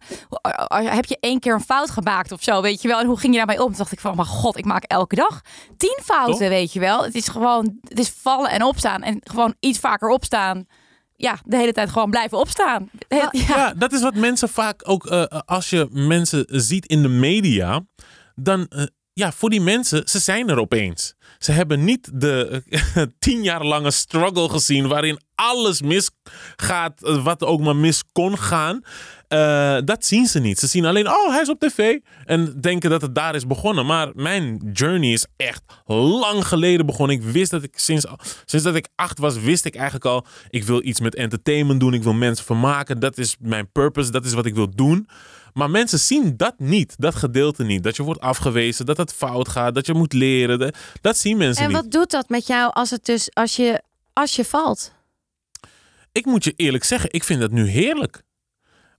[0.68, 3.00] heb je één keer een fout gemaakt of zo, weet je wel?
[3.00, 3.68] En hoe ging je daarmee om?
[3.68, 5.40] Toen dacht ik van, oh mijn god, ik maak elke dag
[5.76, 7.04] tien fouten, weet je wel?
[7.04, 10.66] Het is gewoon, het is vallen en opstaan en gewoon iets vaker opstaan.
[11.16, 12.90] Ja, de hele tijd gewoon blijven opstaan.
[13.08, 17.08] Ja, Ja, dat is wat mensen vaak ook, eh, als je mensen ziet in de
[17.08, 17.80] media,
[18.34, 21.14] dan, eh, ja, voor die mensen, ze zijn er opeens.
[21.38, 27.60] Ze hebben niet de eh, tien jaar lange struggle gezien waarin alles misgaat, wat ook
[27.60, 28.82] maar mis kon gaan.
[29.34, 30.58] Eh, dat zien ze niet.
[30.58, 31.98] Ze zien alleen, oh, hij is op tv.
[32.24, 33.86] En denken dat het daar is begonnen.
[33.86, 37.16] Maar mijn journey is echt lang geleden begonnen.
[37.16, 38.06] Ik wist dat ik sinds,
[38.44, 41.94] sinds dat ik acht was, wist ik eigenlijk al, ik wil iets met entertainment doen.
[41.94, 43.00] Ik wil mensen vermaken.
[43.00, 44.10] Dat is mijn purpose.
[44.10, 45.08] Dat is wat ik wil doen.
[45.52, 47.82] Maar mensen zien dat niet, dat gedeelte niet.
[47.82, 50.72] Dat je wordt afgewezen, dat het fout gaat, dat je moet leren.
[51.00, 51.80] Dat, zien mensen En niet.
[51.80, 54.92] wat doet dat met jou als het dus als je als je valt?
[56.12, 58.22] Ik moet je eerlijk zeggen, ik vind dat nu heerlijk.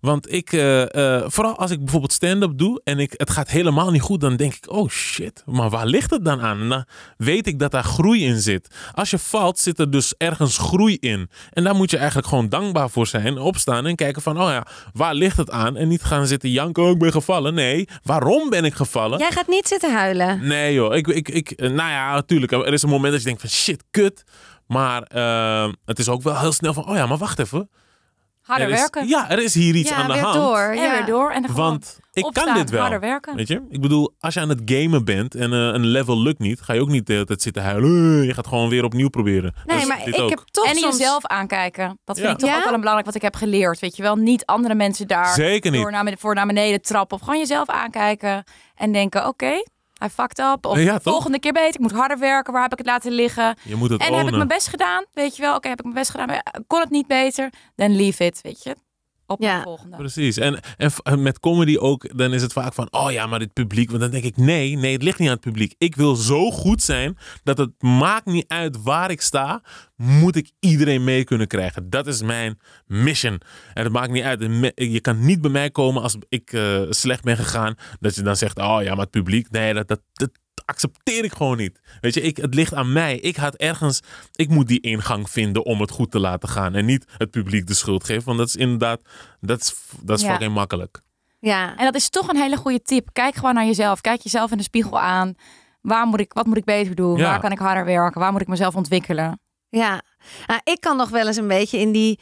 [0.06, 0.82] Want ik, eh,
[1.15, 4.36] eh, vooral als ik bijvoorbeeld stand-up doe en ik, het gaat helemaal niet goed, dan
[4.36, 6.70] denk ik, oh shit, maar waar ligt het dan aan?
[6.70, 6.86] Dan
[7.18, 8.76] weet ik dat daar groei in zit.
[8.94, 11.30] Als je valt, zit er dus ergens groei in.
[11.54, 14.68] En daar moet je eigenlijk gewoon dankbaar voor zijn, opstaan en kijken van, oh ja,
[14.94, 15.76] waar ligt het aan?
[15.76, 17.54] En niet gaan zitten janken, oh ik ben gevallen.
[17.54, 19.20] Nee, waarom ben ik gevallen?
[19.20, 20.48] Jij gaat niet zitten huilen.
[20.48, 22.52] Nee joh, ik, ik, ik, eh, nou ja, natuurlijk.
[22.52, 24.24] Er is een moment dat je denkt van shit, kut.
[24.68, 25.02] Maar
[25.86, 27.70] het is ook wel heel snel van, oh ja, maar wacht even.
[28.45, 29.08] Harder Er is- werken.
[29.08, 30.34] Ja, er is hier iets ja, aan de hand.
[30.36, 30.75] door.
[30.75, 30.91] Ja.
[30.91, 31.31] weer door.
[31.31, 32.81] En Want ik opstaan, kan dit wel.
[32.81, 33.36] harder werken.
[33.36, 33.62] Weet je?
[33.69, 36.73] Ik bedoel, als je aan het gamen bent en eh, een level lukt niet, ga
[36.73, 38.19] je ook niet de hele tijd zitten huilen.
[38.21, 39.53] Eh, Je gaat gewoon weer opnieuw proberen.
[39.65, 40.29] Nee, Dus maar dit ik ook.
[40.29, 40.97] heb toch en soms...
[40.97, 41.99] jezelf aankijken.
[42.03, 42.34] Dat vind Ja.
[42.34, 42.55] ik toch Ja?
[42.58, 43.79] ook wel een belangrijk wat ik heb geleerd.
[43.79, 45.81] Weet je wel, niet andere mensen daar Zeker niet.
[45.81, 47.17] door naar, beneden- voor naar beneden trappen.
[47.17, 48.43] Of gewoon jezelf aankijken
[48.75, 49.63] en denken, oké,
[49.97, 50.65] hij fucked up.
[50.65, 52.53] Of Ja, volgende keer beter, ik moet harder werken.
[52.53, 53.58] Waar heb ik het laten liggen?
[53.63, 55.05] Je moet het En heb ik mijn best gedaan?
[55.13, 56.27] Weet je wel, oké, heb ik mijn best gedaan?
[56.27, 57.49] Maar kon het niet beter?
[57.75, 58.75] Dan leave it, weet je.
[59.27, 59.57] Op Ja.
[59.57, 59.97] de volgende.
[59.97, 60.38] Precies.
[60.38, 60.59] En,
[61.03, 63.89] en met comedy ook, dan is het vaak van, oh ja, maar dit publiek.
[63.89, 65.75] Want dan denk ik, nee, nee, het ligt niet aan het publiek.
[65.77, 69.61] Ik wil zo goed zijn dat het maakt niet uit waar ik sta,
[69.95, 71.89] moet ik iedereen mee kunnen krijgen.
[71.89, 73.41] Dat is mijn mission.
[73.73, 74.41] En het maakt niet uit.
[74.75, 78.35] Je kan niet bij mij komen als ik eh, slecht ben gegaan, dat je dan
[78.35, 80.29] zegt, oh ja, maar het publiek, nee, dat, dat, dat
[80.65, 81.80] accepteer ik gewoon niet.
[82.01, 83.17] Weet je, ik, het ligt aan mij.
[83.19, 83.99] Ik had ergens,
[84.36, 86.75] ik moet die ingang vinden om het goed te laten gaan.
[86.75, 88.23] En niet het publiek de schuld geven.
[88.25, 89.01] Want dat is inderdaad,
[89.41, 90.32] dat is, dat is Ja.
[90.32, 91.01] fucking makkelijk.
[91.39, 91.78] Ja.
[91.78, 93.10] En dat is toch een hele goede tip.
[93.13, 94.01] Kijk gewoon naar jezelf.
[94.01, 95.34] Kijk jezelf in de spiegel aan.
[95.82, 97.17] Waar moet ik, wat moet ik beter doen?
[97.17, 97.23] Ja.
[97.30, 98.21] Waar kan ik harder werken?
[98.21, 99.39] Waar moet ik mezelf ontwikkelen?
[99.69, 100.01] Ja,
[100.47, 102.19] nou, ik kan nog wel eens een beetje in die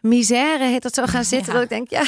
[0.00, 1.52] misère, heet dat zo, gaan zitten.
[1.52, 1.52] Ja.
[1.52, 2.04] Dat ik denk, ja,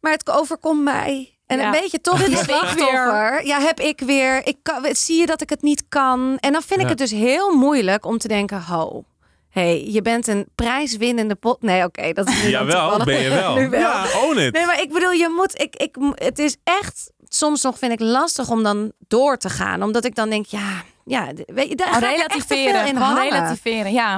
[0.00, 1.35] maar het overkomt mij.
[1.46, 1.64] En Ja.
[1.64, 3.46] een beetje toch die slachtoffer.
[3.46, 4.46] Ja, heb ik weer.
[4.46, 6.36] Ik kan, zie je dat ik het niet kan?
[6.40, 9.04] En dan vind ik het dus heel moeilijk om te denken, ho,
[9.50, 11.62] hey, je bent een prijswinnende pot.
[11.62, 13.54] Nee, oké, dat is nu dan Jawel, ben je wel.
[13.58, 13.80] Nu wel.
[13.80, 14.52] Ja, own it.
[14.52, 15.60] Nee, maar ik bedoel, je moet.
[15.60, 17.10] Ik, ik, het is echt.
[17.28, 19.82] Soms nog vind ik lastig om dan door te gaan.
[19.82, 22.56] Omdat ik dan denk, ja, ja, weet je, daar Oh, ga ik echt te veel
[22.56, 22.86] relativeren.
[22.88, 23.22] in hangen.
[23.30, 24.12] relativeren, ja.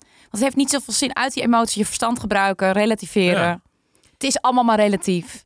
[0.00, 3.42] Want het heeft niet zoveel zin uit die emotie je verstand gebruiken, relativeren.
[3.42, 3.60] Ja.
[4.12, 5.44] Het is allemaal maar relatief.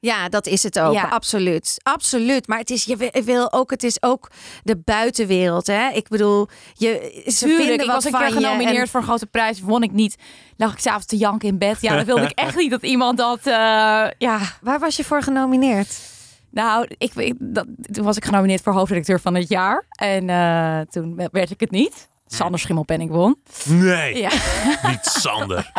[0.00, 0.92] Ja, dat is het ook.
[0.94, 1.02] Ja.
[1.02, 1.76] Absoluut.
[1.82, 2.46] Absoluut.
[2.46, 4.30] Maar het is, je wi- wil ook, het is ook
[4.62, 5.66] de buitenwereld.
[5.66, 5.88] Hè?
[5.88, 9.06] Ik bedoel, je, ze Tuurlijk, vinden ik wat was een keer genomineerd en- voor een
[9.06, 10.16] grote prijs, won ik niet.
[10.56, 11.80] Lag ik s'avonds te janken in bed.
[11.80, 13.52] Ja, dan wilde ik echt niet dat iemand dat, eh,
[14.18, 14.38] ja...
[14.60, 15.98] Waar was je voor genomineerd?
[16.50, 19.84] Nou, ik, ik- dat, toen was ik genomineerd voor hoofdredacteur van het jaar.
[19.88, 22.08] En eh, toen werd ik het niet.
[22.28, 23.36] Sander Schimmelpenning won.
[23.64, 24.30] Nee, Ja.
[24.88, 25.70] niet Sander.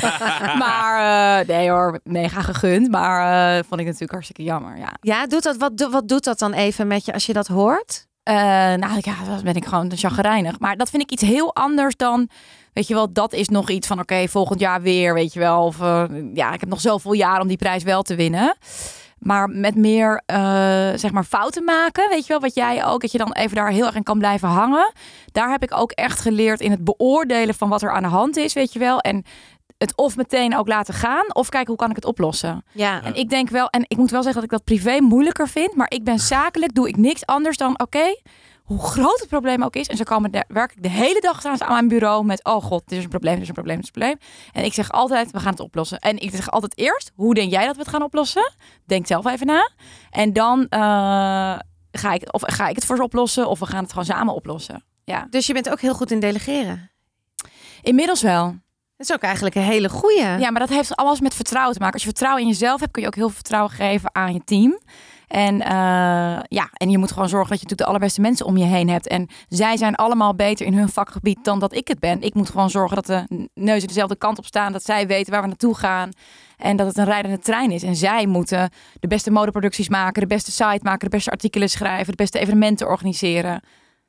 [0.64, 2.90] maar uh, nee hoor, mega gegund.
[2.90, 4.78] Maar uh, vond ik natuurlijk hartstikke jammer.
[4.78, 7.46] Ja, ja doet dat, wat, wat doet dat dan even met je als je dat
[7.46, 8.06] hoort?
[8.28, 8.34] Uh,
[8.74, 10.58] nou ja, dan ben ik gewoon chagrijnig.
[10.58, 12.28] Maar dat vind ik iets heel anders dan...
[12.72, 14.00] Weet je wel, dat is nog iets van...
[14.00, 15.64] Oké, okay, volgend jaar weer, weet je wel.
[15.64, 16.04] Of uh,
[16.34, 18.56] ja, ik heb nog zoveel jaar om die prijs wel te winnen.
[19.26, 20.36] Maar met meer, uh,
[20.94, 22.08] zeg maar, fouten maken.
[22.08, 24.18] Weet je wel, wat jij ook, dat je dan even daar heel erg in kan
[24.18, 24.92] blijven hangen.
[25.32, 28.36] Daar heb ik ook echt geleerd in het beoordelen van wat er aan de hand
[28.36, 29.00] is, weet je wel.
[29.00, 29.24] En
[29.78, 32.64] het of meteen ook laten gaan, of kijken hoe kan ik het oplossen.
[32.72, 33.02] Ja.
[33.02, 35.74] En ik denk wel, en ik moet wel zeggen dat ik dat privé moeilijker vind.
[35.74, 38.22] Maar ik ben zakelijk, doe ik niks anders dan, oké, okay,
[38.66, 39.86] hoe groot het probleem ook is.
[39.86, 42.62] En zo komen de, werk ik de hele dag staan aan mijn bureau met, oh
[42.62, 44.30] god, dit is een probleem, dit is een probleem, dit is een probleem.
[44.52, 45.98] En ik zeg altijd, we gaan het oplossen.
[45.98, 48.52] En ik zeg altijd eerst, hoe denk jij dat we het gaan oplossen?
[48.86, 49.70] Denk zelf even na.
[50.10, 51.58] En dan uh,
[51.90, 54.34] ga, ik, of ga ik het voor ze oplossen, of we gaan het gewoon samen
[54.34, 54.84] oplossen.
[55.04, 55.26] Ja.
[55.30, 56.90] Dus je bent ook heel goed in delegeren?
[57.82, 58.44] Inmiddels wel.
[58.96, 60.20] Dat is ook eigenlijk een hele goeie.
[60.20, 61.94] Ja, maar dat heeft alles met vertrouwen te maken.
[61.94, 64.44] Als je vertrouwen in jezelf hebt, kun je ook heel veel vertrouwen geven aan je
[64.44, 64.80] team.
[65.26, 65.68] En uh,
[66.48, 68.88] ja, en je moet gewoon zorgen dat je natuurlijk de allerbeste mensen om je heen
[68.88, 69.06] hebt.
[69.06, 72.22] En zij zijn allemaal beter in hun vakgebied dan dat ik het ben.
[72.22, 74.72] Ik moet gewoon zorgen dat de neuzen dezelfde kant op staan.
[74.72, 76.10] Dat zij weten waar we naartoe gaan.
[76.56, 77.82] En dat het een rijdende trein is.
[77.82, 82.06] En zij moeten de beste modeproducties maken, de beste site maken, de beste artikelen schrijven,
[82.06, 83.60] de beste evenementen organiseren.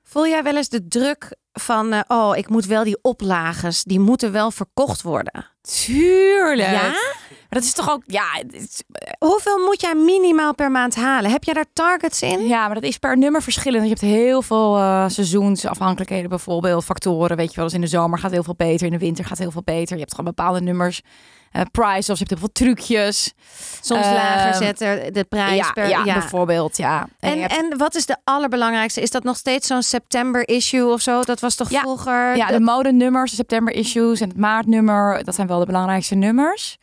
[0.10, 4.00] Voel jij wel eens de druk van, uh, oh, ik moet wel die oplages, die
[4.00, 5.46] moeten wel verkocht worden?
[5.62, 6.70] Tuurlijk.
[6.70, 6.82] Ja?
[6.82, 8.44] Maar dat is toch ook, ja.
[8.50, 8.84] Is...
[9.20, 11.32] Hoeveel moet jij minimaal per maand halen?
[11.32, 12.48] Heb jij daar targets in?
[12.48, 13.84] Ja, maar dat is per nummer verschillend.
[13.84, 17.38] Je hebt heel veel uh, seizoensafhankelijkheden, bijvoorbeeld factoren.
[17.38, 19.38] Weet je wel, dus in de zomer gaat heel veel beter, in de winter gaat
[19.38, 19.94] heel veel beter.
[19.94, 21.02] Je hebt gewoon bepaalde nummers
[21.58, 23.34] uh, price of je hebt heel veel trucjes.
[23.82, 27.08] Soms uh, lager zetten de prijs ja, per ja, bijvoorbeeld, ja.
[27.20, 27.58] En, en, hebt...
[27.58, 29.02] en, wat is de allerbelangrijkste?
[29.02, 31.22] Is dat nog steeds zo'n september issue of zo?
[31.24, 32.36] Dat was toch ja, vroeger?
[32.36, 36.78] Ja, de modenummers, de september issues en het maartnummer, dat zijn wel de belangrijkste nummers.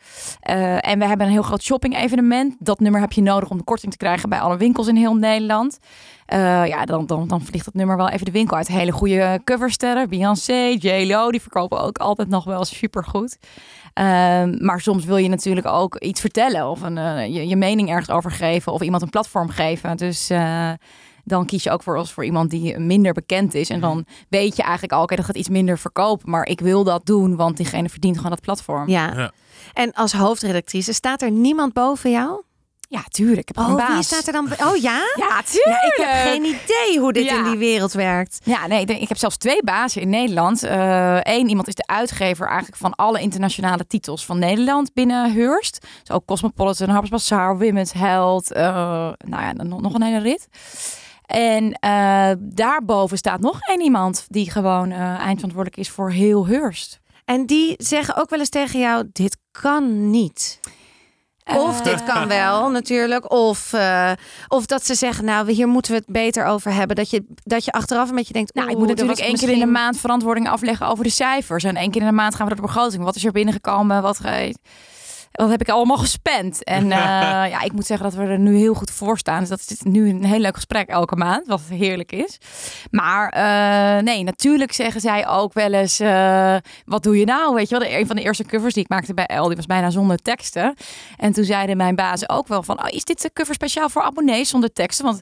[0.49, 2.55] Uh, en we hebben een heel groot shopping evenement.
[2.59, 5.15] Dat nummer heb je nodig om de korting te krijgen bij alle winkels in heel
[5.15, 5.79] Nederland.
[6.33, 8.67] Uh, ja, dan, dan, dan vliegt het nummer wel even de winkel uit.
[8.67, 10.09] Hele goede coversterren.
[10.09, 13.37] Beyoncé, J-Lo, die verkopen ook altijd nog wel supergoed.
[13.99, 17.89] Uh, maar soms wil je natuurlijk ook iets vertellen of een, uh, je, je, mening
[17.89, 19.97] ergens over geven of iemand een platform geven.
[19.97, 20.71] Dus uh,
[21.23, 23.69] dan kies je ook voor, als voor iemand die minder bekend is.
[23.69, 26.29] En dan weet je eigenlijk al, oké, okay, dat gaat iets minder verkopen.
[26.29, 28.89] Maar ik wil dat doen, want diegene verdient gewoon dat platform.
[28.89, 29.13] Ja.
[29.15, 29.31] ja.
[29.73, 32.41] En als hoofdredactrice, staat er niemand boven jou?
[32.87, 33.49] Ja, tuurlijk.
[33.49, 33.93] Ik heb oh, een baas.
[33.93, 34.51] wie staat er dan?
[34.63, 35.01] Oh ja?
[35.15, 35.81] Ja, tuurlijk.
[35.81, 37.37] Ja, ik heb geen idee hoe dit Ja.
[37.37, 38.39] in die wereld werkt.
[38.43, 40.61] Ja, nee, ik heb zelfs twee bazen in Nederland.
[41.23, 45.87] Eén, iemand is de uitgever eigenlijk van alle internationale titels van Nederland binnen Hearst.
[46.03, 48.51] Dus ook Cosmopolitan, Harper's Bazaar, Women's Health.
[48.51, 48.63] eh,
[49.17, 50.47] nou ja, nog, een hele rit.
[51.25, 56.99] En eh, daarboven staat nog één iemand die gewoon eh, eindverantwoordelijk is voor heel Hearst.
[57.25, 60.59] En die zeggen ook wel eens tegen jou: dit kan niet.
[61.45, 63.31] Of Eh, dit kan wel, natuurlijk.
[63.31, 64.11] Of, eh,
[64.47, 66.95] of dat ze zeggen, nou, hier moeten we het beter over hebben.
[66.95, 69.59] Dat je, dat je achteraf een beetje denkt, Nou, ik moet natuurlijk één keer in
[69.59, 71.63] de maand verantwoording afleggen over de cijfers.
[71.63, 73.03] En één keer in de maand gaan we door de begroting.
[73.03, 74.01] Wat is er binnengekomen?
[74.01, 74.19] Wat,
[75.35, 76.63] wat heb ik allemaal gespend?
[76.63, 76.99] En eh,
[77.49, 79.39] ja, ik moet zeggen dat we er nu heel goed voor staan.
[79.39, 82.37] Dus dat is nu een heel leuk gesprek elke maand, wat heerlijk is.
[82.91, 87.55] Maar eh, nee, natuurlijk zeggen zij ook wel eens, eh, wat doe je nou?
[87.55, 89.65] Weet je wel, een van de eerste covers die ik maakte bij El, die was
[89.65, 90.75] bijna zonder teksten.
[91.17, 94.01] En toen zeiden mijn bazen ook wel van, oh, is dit de cover speciaal voor
[94.01, 95.05] abonnees zonder teksten?
[95.05, 95.21] Want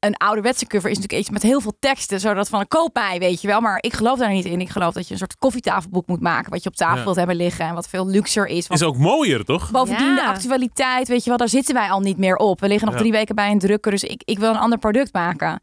[0.00, 3.40] een ouderwetse cover is natuurlijk iets met heel veel teksten, zodat van koop mij, weet
[3.40, 3.60] je wel.
[3.60, 4.60] Maar ik geloof daar niet in.
[4.60, 7.04] Ik geloof dat je een soort koffietafelboek moet maken, wat je op tafel Ja.
[7.04, 8.66] wilt hebben liggen en wat veel luxer is.
[8.66, 9.70] Want Is ook mooier, toch?
[9.70, 10.14] Bovendien Ja.
[10.14, 12.60] de actualiteit, weet je wel, daar zitten wij al niet meer op.
[12.60, 13.00] We liggen nog Ja.
[13.00, 15.60] drie weken bij een drukker, dus ik, ik wil een ander product maken.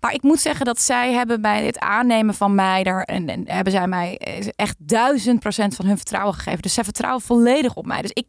[0.00, 3.42] Maar ik moet zeggen dat zij hebben bij het aannemen van mij, daar, en, en
[3.46, 6.62] hebben zij mij eh, echt duizend procent van hun vertrouwen gegeven.
[6.62, 8.02] Dus zij vertrouwen volledig op mij.
[8.02, 8.26] Dus ik,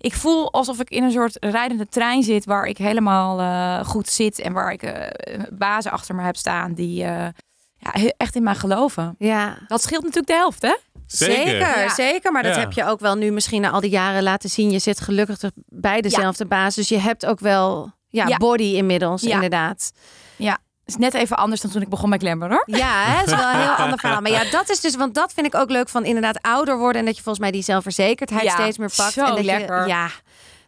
[0.00, 4.08] ik voel alsof ik in een soort rijdende trein zit waar ik helemaal eh, goed
[4.08, 7.26] zit en waar ik eh bazen achter me heb staan die eh,
[7.76, 9.14] ja, echt in mij geloven.
[9.18, 10.76] Ja, Dat scheelt natuurlijk de helft, hè?
[11.06, 11.34] zeker.
[11.36, 11.58] Zeker.
[11.82, 11.88] Ja.
[11.94, 12.60] Zeker, maar dat Ja.
[12.60, 14.70] heb je ook wel nu misschien na al die jaren laten zien.
[14.70, 18.36] Je zit gelukkig bij dezelfde baas, dus je hebt ook wel ja, Ja.
[18.36, 19.22] body inmiddels,
[20.36, 20.58] Ja.
[20.90, 22.62] Is net even anders dan toen ik begon met Glamour, hoor.
[22.66, 24.20] Ja, hè, het is wel een heel ander verhaal.
[24.20, 27.00] Maar ja, dat is dus, want dat vind ik ook leuk van inderdaad ouder worden
[27.00, 29.12] en dat je volgens mij die zelfverzekerdheid Ja, steeds meer pakt.
[29.12, 29.80] zo en dat lekker.
[29.82, 30.08] Je, ja,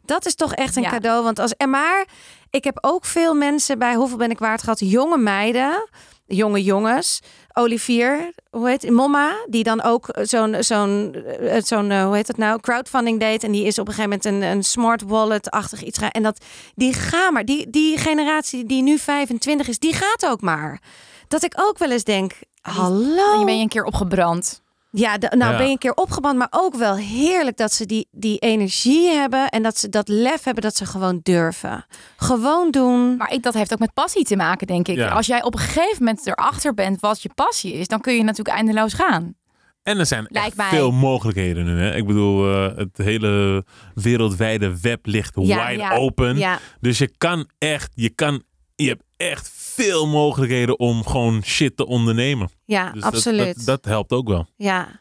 [0.05, 0.91] dat is toch echt een Ja.
[0.91, 1.23] cadeau.
[1.25, 2.05] Want als en maar
[2.51, 5.89] ik heb ook veel mensen bij hoeveel ben ik waard gehad, jonge meiden,
[6.27, 7.21] jonge jongens.
[7.53, 12.37] Olivier, hoe heet Momma, die dan ook zo'n zo'n eh, zo'n eh, hoe heet het
[12.37, 15.99] nou crowdfunding deed en die is op een gegeven moment een, een smart wallet-achtig iets
[15.99, 20.41] en dat die gaan maar die die generatie die nu 25 is, die gaat ook
[20.41, 20.81] maar.
[21.29, 23.39] Dat ik ook wel eens denk, hallo.
[23.39, 24.62] Je ben je een keer opgebrand.
[24.95, 25.57] Ja, de- nou Ja.
[25.57, 29.49] ben je een keer opgebrand, maar ook wel heerlijk dat ze die, die energie hebben
[29.49, 31.87] en dat ze dat lef hebben dat ze gewoon durven.
[32.17, 33.17] Gewoon doen.
[33.17, 34.97] Maar ik, dat heeft ook met passie te maken, denk ik.
[34.97, 35.09] Ja.
[35.09, 38.23] Als jij op een gegeven moment erachter bent wat je passie is, dan kun je
[38.23, 39.35] natuurlijk eindeloos gaan.
[39.83, 40.27] En er zijn
[40.57, 41.81] veel mogelijkheden nu.
[41.81, 41.95] Hè?
[41.97, 46.39] Ik bedoel, eh, het hele wereldwijde web ligt Ja, wide ja, open.
[46.39, 48.43] Ja, Dus je kan echt, je kan,
[48.77, 52.51] je hebt echt veel mogelijkheden om gewoon shit te ondernemen.
[52.65, 53.57] ja Dus absoluut.
[53.57, 54.47] Dat, dat, helpt ook wel.
[54.57, 55.01] Ja.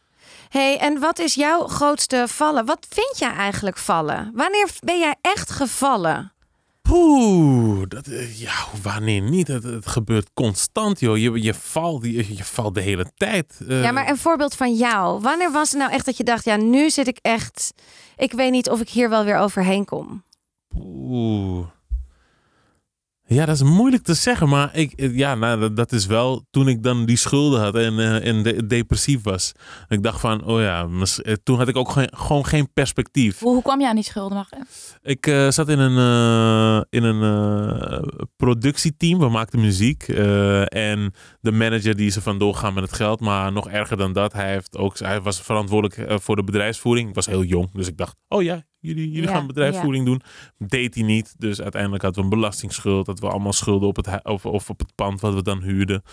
[0.50, 2.66] hey, en wat is jouw grootste vallen?
[2.66, 4.32] Wat vind jij eigenlijk vallen?
[4.36, 6.34] Wanneer ben jij echt gevallen?
[6.82, 9.48] Poeh, dat, eh, ja, wanneer niet?
[9.48, 11.18] Het, het gebeurt constant, joh.
[11.18, 13.62] Je, je, valt, je, je valt de hele tijd.
[13.68, 15.22] Eh, Ja, maar een voorbeeld van jou.
[15.22, 17.74] Wanneer was het nou echt dat je dacht, ja, nu zit ik echt.
[18.18, 20.24] Ik weet niet of ik hier wel weer overheen kom.
[20.76, 21.68] Oeh.
[23.34, 26.68] Ja, dat is moeilijk te zeggen, maar ik, eh, ja, nou, dat, is wel toen
[26.68, 29.52] ik dan die schulden had en, eh, en de- depressief was.
[29.88, 30.88] Ik dacht van, oh ja,
[31.24, 33.40] eh, toen had ik ook geen, gewoon geen perspectief.
[33.40, 34.38] Hoe, hoe kwam je aan die schulden?
[34.38, 40.04] Mag ik- Ik zat in een, in een productieteam, we maakten muziek.
[40.08, 43.20] en de manager die er vandoor gaan met het geld.
[43.20, 47.10] Maar nog erger dan dat, hij, heeft ook, hij was verantwoordelijk voor de bedrijfsvoering.
[47.10, 50.22] Ik was heel jong, dus ik dacht, oh ja, jullie, jullie Ja, gaan bedrijfsvoering doen.
[50.58, 53.06] Deed hij niet, dus uiteindelijk hadden we een belastingsschuld.
[53.06, 56.04] Dat we allemaal schulden op het, of, of op het pand wat we dan huurden.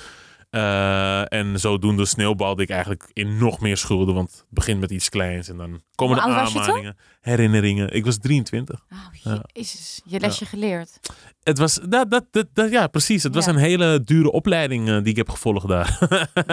[0.51, 4.15] Eh, en zodoende sneeuwbalde ik eigenlijk in nog meer schulden.
[4.15, 7.95] Want het begint met iets kleins en dan komen de aanmaningen, herinneringen.
[7.95, 8.85] Ik was 23.
[8.93, 9.43] Oh, Ja.
[9.53, 10.01] jezus.
[10.05, 11.01] Je lesje geleerd.
[11.43, 13.23] Het was, dat, dat, dat, dat- ja, precies.
[13.23, 15.99] Het was een hele dure opleiding eh, die ik heb gevolgd daar.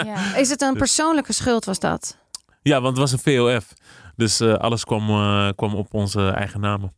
[0.06, 0.36] Ja.
[0.42, 2.18] Is het een Dus- persoonlijke schuld, was dat?
[2.62, 3.74] ja, want het was een VOF.
[4.16, 6.92] Dus eh, alles kwam, eh, kwam op onze eigen namen.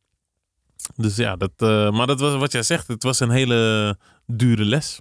[0.96, 2.88] Dus ja, dat, eh, maar dat was wat jij zegt.
[2.88, 5.00] Het was een hele dure les.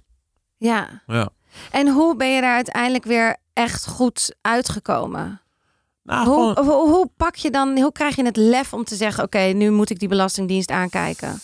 [0.57, 1.01] Ja.
[1.07, 1.29] Ja.
[1.71, 5.41] En hoe ben je daar uiteindelijk weer echt goed uitgekomen?
[6.03, 8.95] Nou, Hoe, gewoon, hoe, hoe pak je dan, hoe krijg je het lef om te
[8.95, 11.39] zeggen: oké, nu moet ik die belastingdienst aankijken?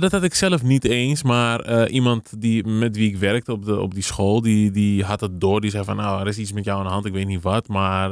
[0.00, 1.22] dat had ik zelf niet eens.
[1.22, 5.20] Maar iemand die, met wie ik werkte op, de, op die school, die, die had
[5.20, 5.60] het door.
[5.60, 7.04] Die zei van, nou, er is iets met jou aan de hand.
[7.04, 8.10] Ik weet niet wat, maar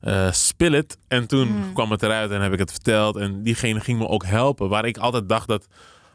[0.00, 0.98] eh, spill it.
[1.08, 1.72] En toen Hmm.
[1.72, 3.16] kwam het eruit en heb ik het verteld.
[3.16, 4.68] En diegene ging me ook helpen.
[4.68, 5.66] Waar ik altijd dacht dat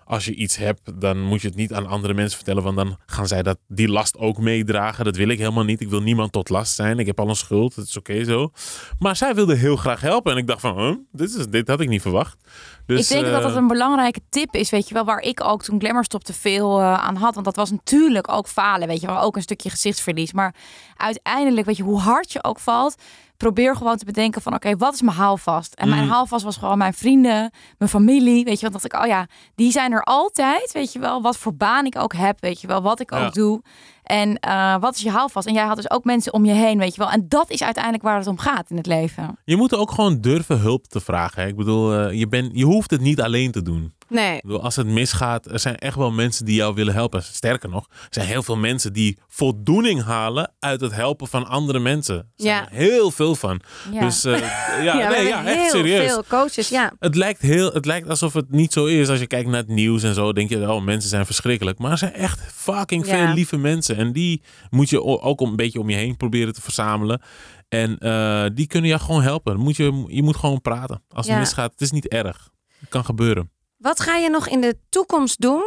[0.08, 2.64] als je iets hebt, dan moet je het niet aan andere mensen vertellen.
[2.64, 5.06] Want dan gaan zij dat, die last ook meedragen.
[5.06, 5.82] Dat wil ik helemaal niet.
[5.82, 7.00] Ik wil niemand tot last zijn.
[7.00, 7.76] Ik heb al een schuld.
[7.76, 8.52] Het is oké zo.
[9.00, 10.32] Maar zij wilde heel graag helpen.
[10.32, 12.38] En ik dacht van, huh, dit, is, dit had ik niet verwacht.
[12.86, 15.44] Dus, ik denk dat eh, dat een belangrijke tip is, weet je wel, waar ik
[15.44, 17.34] ook toen Glamour stopte veel eh, aan had.
[17.34, 20.34] Want dat was natuurlijk ook falen, weet je wel, ook een stukje gezichtsverlies.
[20.34, 20.56] Maar
[20.98, 22.96] uiteindelijk, weet je, hoe hard je ook valt,
[23.38, 25.74] probeer gewoon te bedenken van, oké, wat is mijn haalvast?
[25.74, 26.10] En mijn Mm.
[26.10, 28.72] haalvast was gewoon mijn vrienden, mijn familie, weet je wel.
[28.72, 31.98] dacht ik, oh ja, die zijn er altijd, weet je wel, wat voor baan ik
[31.98, 33.26] ook heb, weet je wel, wat ik Ja.
[33.26, 33.62] ook doe.
[34.04, 35.48] En eh, wat is je haalvast?
[35.48, 37.12] En jij had dus ook mensen om je heen, weet je wel.
[37.12, 39.38] En dat is uiteindelijk waar het om gaat in het leven.
[39.46, 41.42] Je moet ook gewoon durven hulp te vragen.
[41.42, 41.48] hè.
[41.48, 43.94] Ik bedoel, eh, je, bent je hoeft het niet alleen te doen.
[44.10, 44.36] Nee.
[44.36, 47.24] Ik bedoel, als het misgaat, er zijn echt wel mensen die jou willen helpen.
[47.24, 51.80] Sterker nog, er zijn heel veel mensen die voldoening halen uit het helpen van andere
[51.80, 52.16] mensen.
[52.16, 52.70] Er zijn Ja.
[52.70, 53.62] er heel veel van.
[53.92, 54.00] Ja.
[54.00, 54.40] Dus eh,
[54.86, 56.12] ja, nee, ja, echt heel serieus.
[56.12, 56.70] veel coaches.
[56.70, 56.94] Ja.
[57.00, 59.10] Het lijkt, heel, het lijkt alsof het niet zo is.
[59.10, 61.78] Als je kijkt naar het nieuws en zo, denk je, oh, mensen zijn verschrikkelijk.
[61.80, 63.96] Maar er zijn echt fucking veel lieve mensen.
[63.98, 67.22] En die moet je ook een beetje om je heen proberen te verzamelen.
[67.70, 69.60] En eh, die kunnen je gewoon helpen.
[69.60, 71.04] Moet je, je moet gewoon praten.
[71.10, 72.50] Als het misgaat, het is niet erg.
[72.80, 73.52] Het kan gebeuren.
[73.78, 75.64] Wat ga je nog in de toekomst doen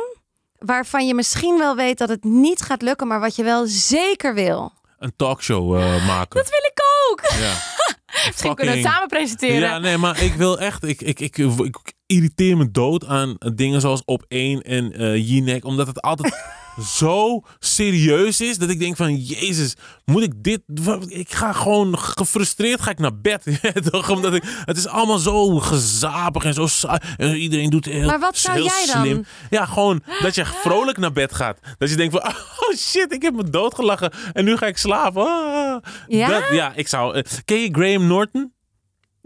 [0.59, 4.35] waarvan je misschien wel weet dat het niet gaat lukken, maar wat je wel zeker
[4.35, 4.73] wil?
[4.99, 6.37] Een talkshow eh, maken.
[6.37, 7.41] Dat wil ik ook!
[7.41, 7.53] Ja.
[8.27, 9.61] Misschien kunnen we het samen presenteren.
[9.61, 10.85] Ja, nee, maar ik wil echt.
[10.85, 15.65] Ik, ik, ik, ik irriteer me dood aan dingen zoals op één en eh Jinek.
[15.65, 16.35] Omdat het altijd
[16.85, 18.59] zo serieus is.
[18.59, 20.61] Dat ik denk van Jezus, moet ik dit.
[21.09, 23.45] Ik ga gewoon gefrustreerd ga ik naar bed.
[23.91, 24.11] Toch?
[24.11, 26.99] Omdat ik, het is allemaal zo gezapig en zo saai.
[27.17, 29.03] En iedereen doet heel, Maar wat zou jij dan?
[29.03, 29.25] slim.
[29.51, 31.59] Ja, gewoon dat je vrolijk naar bed gaat.
[31.79, 32.27] Dat je denkt van,
[32.69, 34.13] oh shit, ik heb me doodgelachen.
[34.33, 35.23] En nu ga ik slapen.
[35.27, 35.77] Ah.
[36.07, 36.29] Ja?
[36.29, 37.15] Dat, ja, ik zou...
[37.15, 38.53] eh, ken je Graham Norton?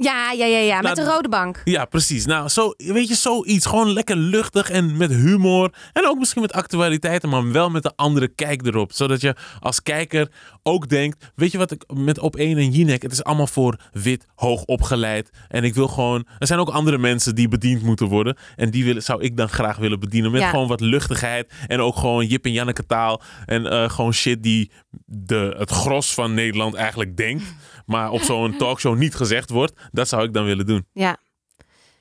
[0.03, 0.75] Ja, ja, ja, ja.
[0.81, 1.61] Met Nou, de rode bank.
[1.65, 2.27] Ja, precies.
[2.27, 3.67] Nou, zo, weet je, zoiets.
[3.67, 5.73] Gewoon lekker luchtig en met humor.
[5.93, 8.93] En ook misschien met actualiteiten, maar wel met een andere kijk erop.
[8.93, 10.29] Zodat je als kijker
[10.63, 13.77] ook denkt, weet je wat ik met op één en Jinek, het is allemaal voor
[13.93, 15.31] wit, hoog opgeleid.
[15.49, 18.37] En ik wil gewoon, er zijn ook andere mensen die bediend moeten worden.
[18.57, 20.31] En die willen, zou ik dan graag willen bedienen.
[20.31, 20.49] Met Ja.
[20.51, 21.53] gewoon wat luchtigheid.
[21.67, 23.21] En ook gewoon Jip en Janneke taal.
[23.47, 24.71] En eh, gewoon shit die
[25.05, 27.45] de, het gros van Nederland eigenlijk denkt.
[27.87, 29.73] Maar op zo'n talkshow niet gezegd wordt.
[29.91, 30.87] Dat zou ik dan willen doen.
[30.93, 31.17] Ja.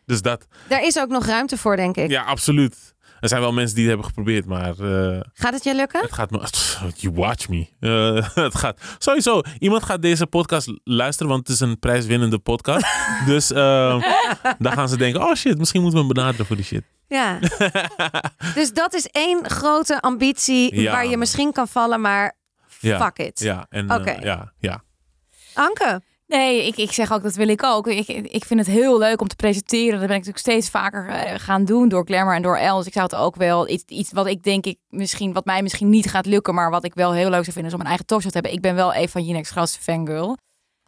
[0.06, 0.48] Dus dat.
[0.67, 2.10] Daar is ook nog ruimte voor, denk ik.
[2.10, 2.96] Ja, absoluut.
[3.20, 6.02] Er zijn wel mensen die het hebben geprobeerd, maar eh, Gaat het je lukken?
[6.02, 6.48] het gaat me.
[6.96, 7.67] You watch me.
[7.80, 9.41] Eh, het gaat sowieso.
[9.60, 12.86] Iemand gaat deze podcast luisteren, want het is een prijswinnende podcast.
[13.26, 14.04] dus eh,
[14.60, 16.84] dan gaan ze denken: oh shit, misschien moeten we hem benaderen voor die shit.
[17.08, 17.39] Ja.
[18.56, 22.38] dus dat is één grote ambitie Ja, waar je misschien kan vallen, maar
[22.80, 23.00] Ja.
[23.02, 23.39] fuck it.
[23.39, 24.12] Ja, en eh, Oké.
[24.12, 24.84] ja, ja.
[25.53, 27.87] Anke, Nee, ik, ik zeg ook, dat wil ik ook.
[27.87, 29.99] Ik, ik vind het heel leuk om te presenteren.
[29.99, 32.85] Dat ben ik natuurlijk steeds vaker eh, gaan doen door Glamour en door Els.
[32.85, 35.89] Ik zou het ook wel iets, iets wat ik denk ik misschien, wat mij misschien
[35.89, 38.05] niet gaat lukken, maar wat ik wel heel leuk zou vinden is om een eigen
[38.05, 38.57] talkshow te hebben.
[38.57, 40.37] Ik ben wel een van Jinex grootste fangirl.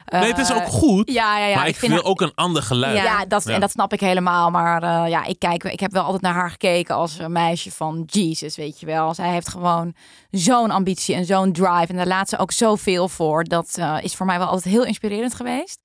[0.06, 1.12] Nee, het is Eh, ook goed.
[1.12, 1.56] Ja, ja, ja.
[1.56, 2.98] maar ik, vind wil haar- ook een ander geluid.
[2.98, 3.26] Ja.
[3.26, 3.54] Dat, Ja.
[3.54, 4.50] en dat snap ik helemaal.
[4.52, 7.72] Maar eh, ja, ik, kijk, ik heb wel altijd naar haar gekeken als een meisje
[7.72, 9.14] van Jesus, weet je wel.
[9.14, 9.94] Zij heeft gewoon
[10.32, 11.86] zo'n ambitie en zo'n drive.
[11.88, 13.44] En daar laat ze ook zoveel voor.
[13.44, 15.80] Dat eh, is voor mij wel altijd heel inspirerend geweest.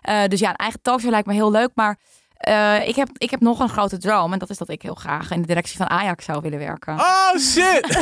[0.00, 1.70] Eh, dus ja, een eigen talkshow lijkt me heel leuk.
[1.74, 1.98] Maar
[2.38, 4.32] Eh, ik, heb, ik heb nog een grote droom.
[4.32, 6.94] En dat is dat ik heel graag in de directie van Ajax zou willen werken.
[6.94, 7.98] Oh shit!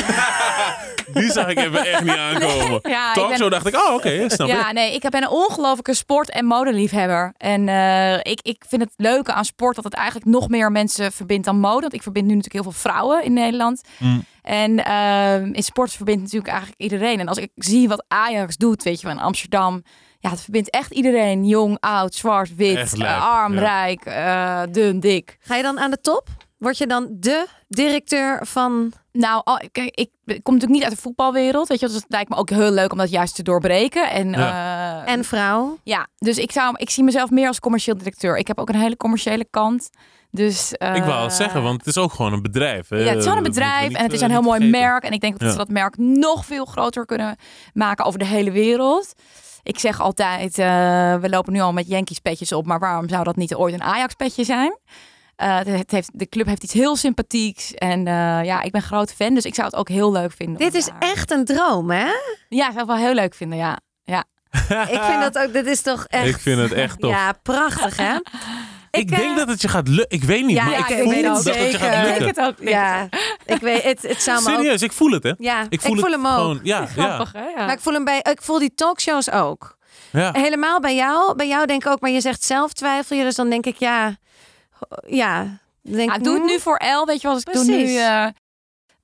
[1.15, 2.81] Die zag ik even echt niet aankomen.
[2.91, 3.29] Ja, Toch?
[3.29, 4.75] ben- Zo dacht ik, oh oké, snap Ja, ik.
[4.75, 7.33] nee, ik ben een ongelofelijke sport- en modeliefhebber.
[7.37, 11.13] En eh, ik, ik vind het leuke aan sport dat het eigenlijk nog meer mensen
[11.13, 11.81] verbindt dan mode.
[11.81, 13.83] Want ik verbind nu natuurlijk heel veel vrouwen in Nederland.
[13.99, 14.25] Mm.
[14.43, 17.21] En eh, in sport verbindt natuurlijk eigenlijk iedereen.
[17.21, 19.83] En als ik zie wat Ajax doet, weet je wel, in Amsterdam.
[20.27, 21.45] Ja, het verbindt echt iedereen.
[21.45, 23.61] Jong, oud, zwart, wit, eh, arm, ja.
[23.61, 25.37] rijk, eh, dun, dik.
[25.41, 26.29] Ga je dan aan de top?
[26.59, 28.93] Word je dan de directeur van...
[29.13, 31.69] Nou, al- kijk, ik kom natuurlijk niet uit de voetbalwereld.
[31.69, 34.11] Weet je, wel, dus het lijkt me ook heel leuk om dat juist te doorbreken.
[34.11, 35.79] En, eh, En vrouw?
[35.85, 38.37] Ja, dus ik, zou, ik zie mezelf meer als commercieel directeur.
[38.37, 39.91] Ik heb ook een hele commerciële kant.
[40.31, 42.89] Dus, Ik wou het zeggen, want het is ook gewoon een bedrijf.
[42.89, 42.97] hè.
[42.97, 44.81] Ja, het is gewoon een bedrijf niet, en het is een heel mooi vergeten.
[44.81, 45.03] merk.
[45.05, 45.51] En ik denk dat Ja.
[45.51, 47.37] ze dat merk nog veel groter kunnen
[47.73, 49.13] maken over de hele wereld.
[49.67, 50.67] Ik zeg altijd, eh,
[51.15, 53.83] we lopen nu al met Yankees petjes op, maar waarom zou dat niet ooit een
[53.83, 54.79] Ajax petje zijn?
[55.37, 59.13] Eh, het heeft, de club heeft iets heel sympathieks en eh, ja, ik ben groot
[59.13, 60.57] fan, dus ik zou het ook heel leuk vinden.
[60.59, 62.07] Dit is daar- echt een droom, hè?
[62.49, 63.79] Ja, ik zou het wel heel leuk vinden, ja.
[64.89, 66.27] Ik vind dat ook, dit is toch echt...
[66.27, 67.11] Ik vind het echt tof.
[67.11, 68.17] Ja, prachtig, hè?
[68.99, 70.19] Ik, eh, denk dat het je gaat lukken.
[70.19, 71.79] Ik weet niet, Ja, maar ja, ik ik voel weet het dat het je zeker.
[71.79, 72.25] gaat Ik Ik lukken.
[72.25, 72.59] denk het ook.
[72.61, 72.69] niet.
[72.69, 73.09] Ja,
[73.47, 74.03] ik weet het.
[74.03, 74.57] Het zou me ook...
[74.57, 75.33] Serieus, ik voel het, hè?
[75.39, 76.33] Ja, Ik voel, hem ook.
[76.35, 77.45] Gewoon, ja, ja, Grappig, hè?
[77.47, 77.65] Ja.
[77.65, 79.77] Maar ik voel hem bij, ik voel die talkshows ook.
[80.13, 80.31] ja.
[80.33, 81.35] Helemaal bij jou.
[81.37, 83.23] Bij jou denk ik ook, maar je zegt zelf twijfel je.
[83.23, 84.17] Dus dan denk ik, ja,
[85.07, 85.59] ja.
[85.83, 87.37] Denk Ja, doe het hmm, nu voor El, weet je wel.
[87.37, 87.99] Dus ik doe nu Precies.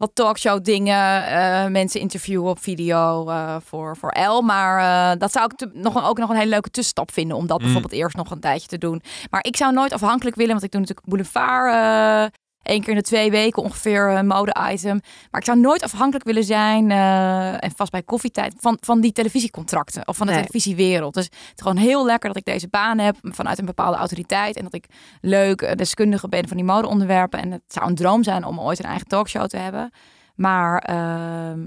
[0.03, 4.43] Wat talkshow dingen, eh, mensen interviewen op video eh, voor, voor El.
[4.43, 4.79] Maar
[5.13, 7.37] eh, dat zou ik te- nog, ook nog een hele leuke tussenstap vinden.
[7.37, 7.65] Om dat Mm.
[7.65, 9.03] bijvoorbeeld eerst nog een tijdje te doen.
[9.31, 12.33] Maar ik zou nooit afhankelijk willen, want ik doe natuurlijk Boulevard
[12.63, 15.01] één keer in de twee weken ongeveer een mode-item.
[15.31, 19.13] Maar ik zou nooit afhankelijk willen zijn, eh, en vast bij koffietijd, van, van die
[19.13, 20.41] televisiecontracten of van de Nee.
[20.41, 21.15] televisiewereld.
[21.15, 24.57] Dus het is gewoon heel lekker dat ik deze baan heb vanuit een bepaalde autoriteit.
[24.57, 24.85] En dat ik
[25.21, 27.41] leuk eh, deskundige ben van die modeonderwerpen.
[27.41, 29.91] En het zou een droom zijn om ooit een eigen talkshow te hebben.
[30.35, 31.61] Maar ehm,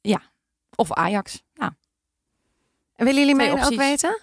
[0.00, 0.20] ja,
[0.74, 1.42] of Ajax.
[1.54, 1.72] Nou,
[2.96, 4.20] Willen jullie mij ook weten?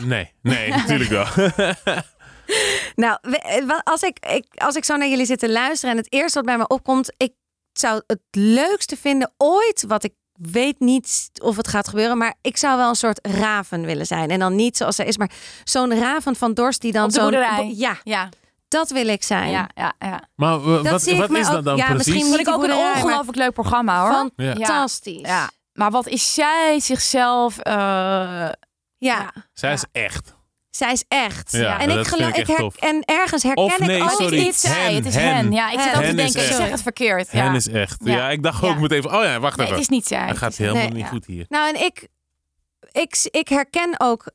[0.00, 1.26] Nee, nee, natuurlijk wel.
[2.94, 6.12] Nou, eh, als ik, ik, als ik zo naar jullie zit te luisteren en het
[6.12, 7.32] eerste wat bij me opkomt, ik
[7.72, 12.56] zou het leukste vinden ooit, wat ik weet niet of het gaat gebeuren, maar ik
[12.56, 14.30] zou wel een soort raven willen zijn.
[14.30, 15.30] En dan niet zoals zij is, maar
[15.64, 17.72] zo'n raven van Dorst die dan boerderij.
[17.76, 18.28] Ja, ja,
[18.68, 19.50] dat wil ik zijn.
[19.50, 19.92] ja, ja.
[19.98, 20.22] ja.
[20.34, 22.06] Maar wat, wat is ook- dat dan ja, precies?
[22.06, 24.30] misschien Vond ik ook een ongelooflijk leuk programma hoor.
[24.36, 25.20] Fantastisch.
[25.20, 27.58] Ja, maar wat is zij zichzelf...
[27.58, 27.74] eh,
[28.98, 30.00] Ja, Zij is Ja.
[30.02, 30.36] echt.
[30.78, 31.52] Zij is echt.
[31.52, 34.38] Ja, en ik geloof, ik her- en ergens herken Of nee, ik ook Oh, sorry.
[34.38, 35.34] niet zij, het is hen.
[35.34, 35.52] hen.
[35.52, 36.56] Ja, ik zit Hen te is denken, ik echt.
[36.56, 37.32] zeg het verkeerd.
[37.32, 37.42] Ja.
[37.42, 38.00] Hen is echt.
[38.04, 38.30] Ja, Ja.
[38.30, 38.68] ik dacht Ja.
[38.68, 39.78] ook meteen van, oh ja, wacht Nee, even.
[39.78, 40.26] het is niet zij.
[40.26, 41.08] Het gaat helemaal Nee, niet ja.
[41.08, 41.44] goed hier.
[41.48, 42.08] Nou, en ik,
[42.92, 44.30] ik, ik herken ook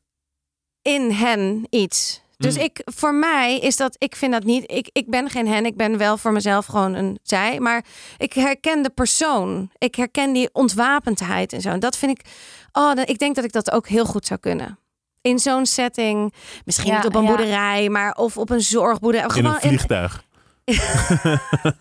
[0.81, 2.21] in hen iets.
[2.37, 2.61] Dus Mm.
[2.61, 5.77] ik, voor mij is dat, ik vind dat niet, ik, ik ben geen hen, ik
[5.77, 7.59] ben wel voor mezelf gewoon een zij.
[7.59, 7.85] Maar
[8.17, 9.69] ik herken de persoon.
[9.77, 11.69] Ik herken die ontwapendheid en zo.
[11.69, 12.25] En dat vind ik,
[12.71, 14.77] oh, ik denk dat ik dat ook heel goed zou kunnen.
[15.23, 16.33] In zo'n setting,
[16.65, 17.27] misschien Ja, niet op een ja.
[17.27, 19.25] boerderij, maar of op een zorgboerderij.
[19.27, 20.23] In Gewoon een vliegtuig.
[20.63, 20.75] en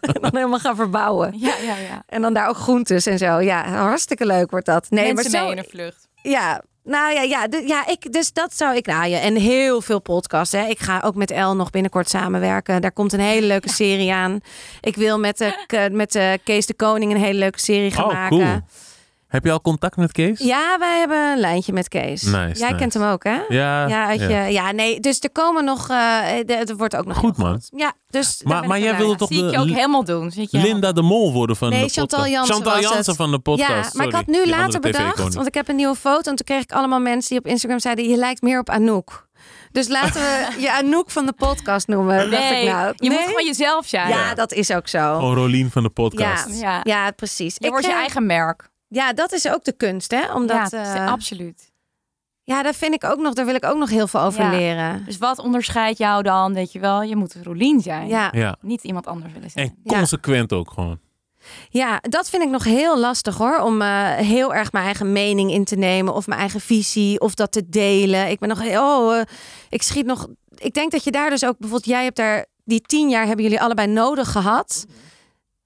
[0.21, 1.35] dan helemaal gaan verbouwen.
[1.39, 2.03] Ja, ja, ja.
[2.07, 3.41] En dan daar ook groentes en zo.
[3.41, 4.91] Ja, hartstikke leuk wordt dat.
[4.91, 6.09] Nee, Mensen maar zo, mee in een vlucht.
[6.23, 8.87] ja, nou ja, ja, ja ik, dus dat zou ik.
[8.87, 10.53] Ja, en heel veel podcasts.
[10.53, 10.65] Hè.
[10.67, 12.81] Ik ga ook met El nog binnenkort samenwerken.
[12.83, 14.41] Daar komt een hele leuke serie aan.
[14.81, 18.13] Ik wil met, de, met de Kees de Koning een hele leuke serie gaan Oh,
[18.13, 18.39] maken.
[18.39, 18.61] cool.
[19.33, 20.39] Heb je al contact met Kees?
[20.39, 22.23] Ja, wij hebben een lijntje met Kees.
[22.23, 22.75] Nice, Jij nice.
[22.75, 23.41] kent hem ook, hè?
[23.49, 23.87] Ja.
[23.89, 24.45] Ja, uit ja.
[24.45, 25.01] Je, ja, nee.
[25.01, 25.89] Dus er komen nog.
[25.89, 27.17] eh de- er wordt ook nog.
[27.17, 27.53] Goed, man.
[27.53, 27.69] goed.
[27.77, 28.41] Ja, dus.
[28.45, 30.31] Maar, maar ik jij wilde toch Zie ik je ook de helemaal doen.
[30.31, 32.11] Zie ik je Linda de Mol worden van Nee, de podcast?
[32.13, 33.17] Chantal Jansen Chantal was Jansen het.
[33.17, 33.69] van de podcast.
[33.69, 36.37] Ja, maar ik had nu Die later bedacht, want ik heb een nieuwe foto en
[36.37, 39.27] toen kreeg ik allemaal mensen die op Instagram zeiden: je lijkt meer op Anouk.
[39.73, 42.31] Dus laten we je Anouk van de podcast noemen.
[42.31, 42.93] Nee, ik nou.
[42.97, 43.19] je Nee?
[43.19, 44.09] moet gewoon jezelf zijn.
[44.09, 45.15] Ja, dat is ook zo.
[45.17, 46.61] Gewoon Rolien van de podcast.
[46.61, 46.81] Ja.
[46.83, 47.55] ja, precies.
[47.59, 48.71] Je wordt je eigen merk.
[48.93, 50.33] Ja, dat is ook de kunst, hè?
[50.35, 51.71] Omdat, ja, ja, absoluut.
[52.43, 54.51] ja, daar vind ik ook nog, daar wil ik ook nog heel veel over Ja.
[54.51, 55.03] leren.
[55.05, 56.55] Dus wat onderscheidt jou dan?
[56.55, 58.09] Weet je wel, je moet Rolien zijn.
[58.09, 58.57] Ja, Ja.
[58.61, 59.67] Niet iemand anders willen zijn.
[59.69, 59.97] En Ja.
[59.99, 60.99] consequent ook gewoon.
[61.71, 63.59] ja, dat vind ik nog heel lastig hoor.
[63.59, 66.15] Om eh, heel erg mijn eigen mening in te nemen.
[66.15, 67.21] Of mijn eigen visie.
[67.21, 68.29] Of dat te delen.
[68.31, 68.83] Ik ben nog heel.
[68.83, 69.23] Oh, eh,
[69.69, 70.29] ik schiet nog.
[70.55, 71.91] Ik denk dat je daar dus ook bijvoorbeeld.
[71.91, 72.47] Jij hebt daar.
[72.65, 74.87] Die tien jaar hebben jullie allebei nodig gehad.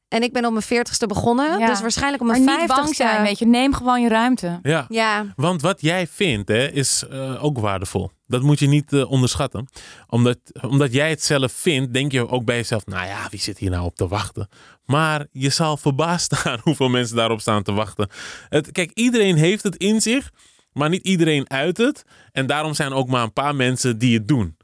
[0.08, 1.58] En ik ben op mijn veertigste begonnen.
[1.58, 1.66] Ja.
[1.66, 2.94] Dus waarschijnlijk op mijn niet bang vijftigste.
[2.94, 3.46] zijn, weet je.
[3.46, 4.58] Neem gewoon je ruimte.
[4.62, 4.84] Ja.
[4.88, 8.10] Ja, Want wat jij vindt hè, is eh, ook waardevol.
[8.26, 9.68] Dat moet je niet eh, onderschatten.
[10.08, 12.86] Omdat, omdat jij het zelf vindt, denk je ook bij jezelf...
[12.86, 14.48] nou ja, wie zit hier nou op te wachten?
[14.84, 18.08] Maar je zal verbaasd staan hoeveel mensen daarop staan te wachten.
[18.48, 20.30] Het, kijk, iedereen heeft het in zich,
[20.72, 22.04] maar niet iedereen uit het.
[22.32, 24.55] En daarom zijn ook maar een paar mensen die het doen.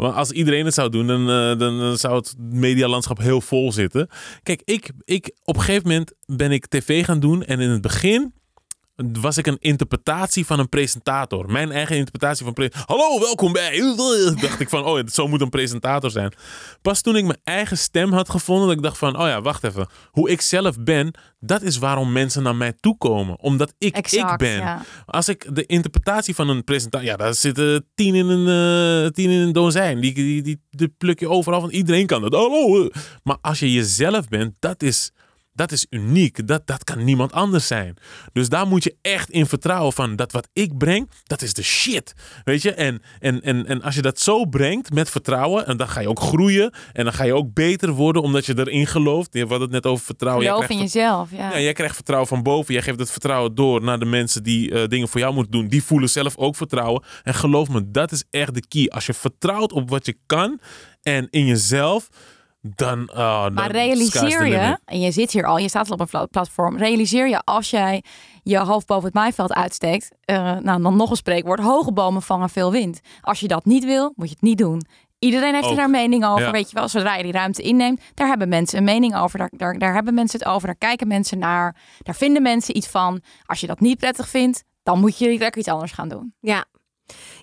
[0.00, 3.72] Want als iedereen het zou doen, dan, eh, dan, dan zou het medialandschap heel vol
[3.72, 4.08] zitten.
[4.42, 7.44] Kijk, ik, ik, op een gegeven moment ben ik tv gaan doen.
[7.44, 8.32] En in het begin
[8.96, 11.52] was ik een interpretatie van een presentator.
[11.52, 12.70] Mijn eigen interpretatie van...
[12.84, 13.80] Hallo, welkom bij...
[14.40, 16.32] dacht ik van, oh, zo moet een presentator zijn.
[16.82, 19.18] Pas toen ik mijn eigen stem had gevonden, dat ik dacht van...
[19.18, 19.88] Oh ja, wacht even.
[20.10, 23.40] Hoe ik zelf ben, dat is waarom mensen naar mij toe komen.
[23.40, 24.58] Omdat ik Exact, ik ben.
[24.58, 24.82] ja.
[25.06, 27.06] Als ik de interpretatie van een presentator...
[27.06, 30.00] Ja, daar zitten tien in een, eh, tien in een dozijn.
[30.00, 31.70] Die, die, die, die pluk je overal van.
[31.70, 32.32] Iedereen kan dat.
[32.32, 32.82] Hallo.
[32.82, 32.90] eh.
[33.22, 35.12] Maar als je jezelf bent, dat is...
[35.56, 36.46] Dat is uniek.
[36.46, 37.96] Dat, dat kan niemand anders zijn.
[38.32, 41.62] Dus daar moet je echt in vertrouwen van dat wat ik breng, dat is de
[41.62, 42.14] shit.
[42.44, 42.74] Weet je?
[42.74, 46.08] En, en, en, en als je dat zo brengt met vertrouwen, en dan ga je
[46.08, 46.74] ook groeien.
[46.92, 49.28] En dan ga je ook beter worden omdat je erin gelooft.
[49.32, 50.46] Je had het net over vertrouwen.
[50.46, 51.50] Geloof in jezelf, ja.
[51.50, 52.74] ja, jij krijgt vertrouwen van boven.
[52.74, 55.68] Jij geeft het vertrouwen door naar de mensen die eh, dingen voor jou moeten doen.
[55.68, 57.02] Die voelen zelf ook vertrouwen.
[57.22, 58.88] En geloof me, dat is echt de key.
[58.88, 60.60] Als je vertrouwt op wat je kan
[61.02, 62.08] en in jezelf,
[62.74, 63.10] dan.
[63.10, 66.06] oh, dan Maar realiseer je, en je zit hier al, je staat al op een
[66.06, 66.76] pla- platform.
[66.76, 68.04] Realiseer je als jij
[68.42, 72.48] je hoofd boven het maaiveld uitsteekt, eh, nou dan nog een spreekwoord: hoge bomen vangen
[72.50, 73.00] veel wind.
[73.20, 74.86] Als je dat niet wil, moet je het niet doen.
[75.18, 76.50] Iedereen heeft er daar een mening over, Ja.
[76.50, 76.88] weet je wel.
[76.88, 79.38] Zodra je die ruimte inneemt, daar hebben mensen een mening over.
[79.38, 81.76] Daar, daar, daar hebben mensen het over, daar kijken mensen naar.
[82.02, 83.20] Daar vinden mensen iets van.
[83.46, 86.34] Als je dat niet prettig vindt, dan moet je lekker iets anders gaan doen.
[86.40, 86.64] Ja.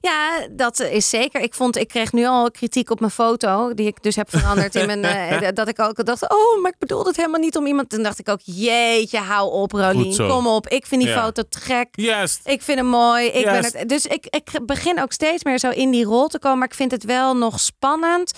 [0.01, 1.41] Ja, dat is zeker.
[1.41, 4.76] Ik vond, ik kreeg nu al kritiek op mijn foto, die ik dus heb veranderd
[4.76, 5.03] in mijn.
[5.43, 7.89] eh, dat ik ook dacht, oh, maar ik bedoel het helemaal niet om iemand.
[7.89, 10.68] Toen dacht ik ook, jeetje, hou op, Rolien, kom op.
[10.68, 11.24] Ik vind die Ja.
[11.24, 11.88] foto te gek.
[12.45, 13.26] Ik vind hem mooi.
[13.28, 16.39] Ik ben het, dus ik, ik begin ook steeds meer zo in die rol te
[16.39, 16.57] komen.
[16.57, 18.32] Maar ik vind het wel nog spannend.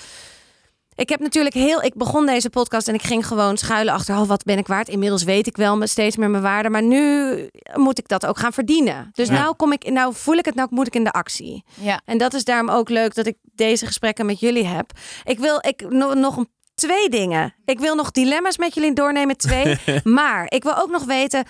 [0.95, 1.83] Ik heb natuurlijk heel.
[1.83, 4.15] Ik begon deze podcast en ik ging gewoon schuilen achter.
[4.17, 4.89] Oh, wat ben ik waard?
[4.89, 6.69] Inmiddels weet ik wel me steeds meer mijn waarde.
[6.69, 9.09] Maar nu moet ik dat ook gaan verdienen.
[9.13, 9.33] Dus Ja.
[9.33, 9.89] nou kom ik.
[9.91, 10.55] Nou voel ik het.
[10.55, 11.63] Nou moet ik in de actie.
[11.73, 12.01] Ja.
[12.05, 14.91] En dat is daarom ook leuk dat ik deze gesprekken met jullie heb.
[15.23, 17.53] Ik wil ik, no- nog een, twee dingen.
[17.65, 19.77] Ik wil nog dilemma's met jullie doornemen, twee.
[20.03, 21.45] maar ik wil ook nog weten,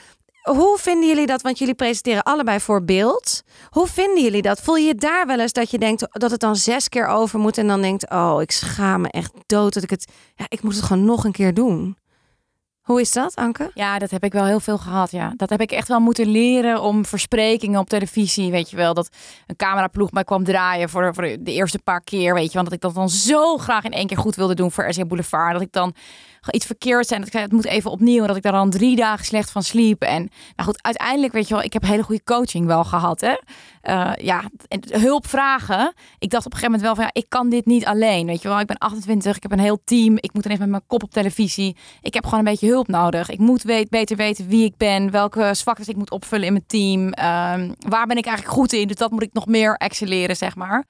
[0.45, 1.41] hoe vinden jullie dat?
[1.41, 3.43] Want jullie presenteren allebei voor beeld.
[3.69, 4.61] Hoe vinden jullie dat?
[4.61, 7.39] Voel je je daar wel eens dat je denkt dat het dan zes keer over
[7.39, 10.61] moet en dan denkt, oh, ik schaam me echt dood dat ik het, ja, ik
[10.61, 11.97] moet het gewoon nog een keer doen.
[12.86, 13.71] Hoe is dat, Anke?
[13.73, 15.11] Ja, dat heb ik wel heel veel gehad.
[15.11, 18.51] Ja, dat heb ik echt wel moeten leren om versprekingen op televisie.
[18.51, 19.09] Weet je wel, dat
[19.47, 22.33] een cameraploeg mij kwam draaien voor voor de eerste paar keer.
[22.33, 24.71] Weet je, want dat ik dat dan zo graag in één keer goed wilde doen
[24.71, 25.53] voor RC Boulevard.
[25.53, 25.95] Dat ik dan
[26.51, 27.19] iets verkeerd zei.
[27.23, 28.25] Dat het moet even opnieuw.
[28.25, 30.01] Dat ik daar dan drie dagen slecht van sliep.
[30.01, 33.21] En nou goed, uiteindelijk weet je wel, ik heb hele goede coaching wel gehad.
[33.21, 33.36] Hè?
[33.81, 35.93] Eh, ja, en hulp vragen.
[36.19, 38.25] Ik dacht op een gegeven moment wel van, ja, ik kan dit niet alleen.
[38.25, 40.15] Weet je wel, ik ben 28, ik heb een heel team.
[40.15, 41.75] Ik moet ineens met mijn kop op televisie.
[42.01, 43.30] Ik heb gewoon een beetje hulp nodig.
[43.30, 46.65] Ik moet weet, beter weten wie ik ben, welke zwaktes ik moet opvullen in mijn
[46.67, 47.09] team.
[47.11, 48.88] Ehm, waar ben ik eigenlijk goed in?
[48.88, 50.86] Dus dat moet ik nog meer excelleren, zeg maar.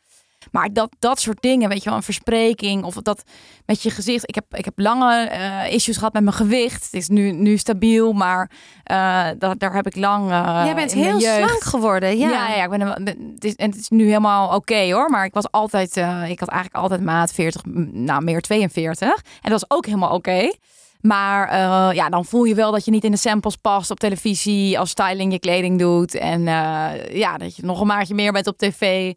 [0.52, 3.24] Maar dat, dat soort dingen, weet je wel, een verspreking of dat
[3.66, 4.28] met je gezicht.
[4.30, 6.84] Ik heb, ik heb lange eh, issues gehad met mijn gewicht.
[6.84, 8.52] Het is nu, nu stabiel, maar
[8.84, 8.96] eh,
[9.38, 10.32] daar, daar heb ik lang.
[10.32, 12.18] eh, Jij bent heel slank geworden.
[12.18, 12.82] Ja, ja, ja, ik ben,
[13.34, 15.10] het, is, en het is nu helemaal oké hoor.
[15.10, 15.90] Maar ik was altijd,
[16.28, 19.08] ik had eigenlijk altijd maat 40, m, nou meer 42.
[19.42, 20.52] En dat was ook helemaal oké.
[21.08, 24.00] Maar eh, ja, dan voel je wel dat je niet in de samples past op
[24.00, 24.80] televisie.
[24.80, 26.16] Als styling je kleding doet.
[26.16, 29.14] En eh, ja, dat je nog een maatje meer bent op tv.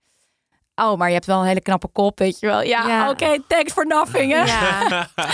[0.74, 2.62] Oh, maar je hebt wel een hele knappe kop, weet je wel.
[2.62, 3.10] Ja, Ja.
[3.10, 4.32] oké, thanks for nothing.
[4.32, 4.42] Hè?
[4.44, 5.08] Ja.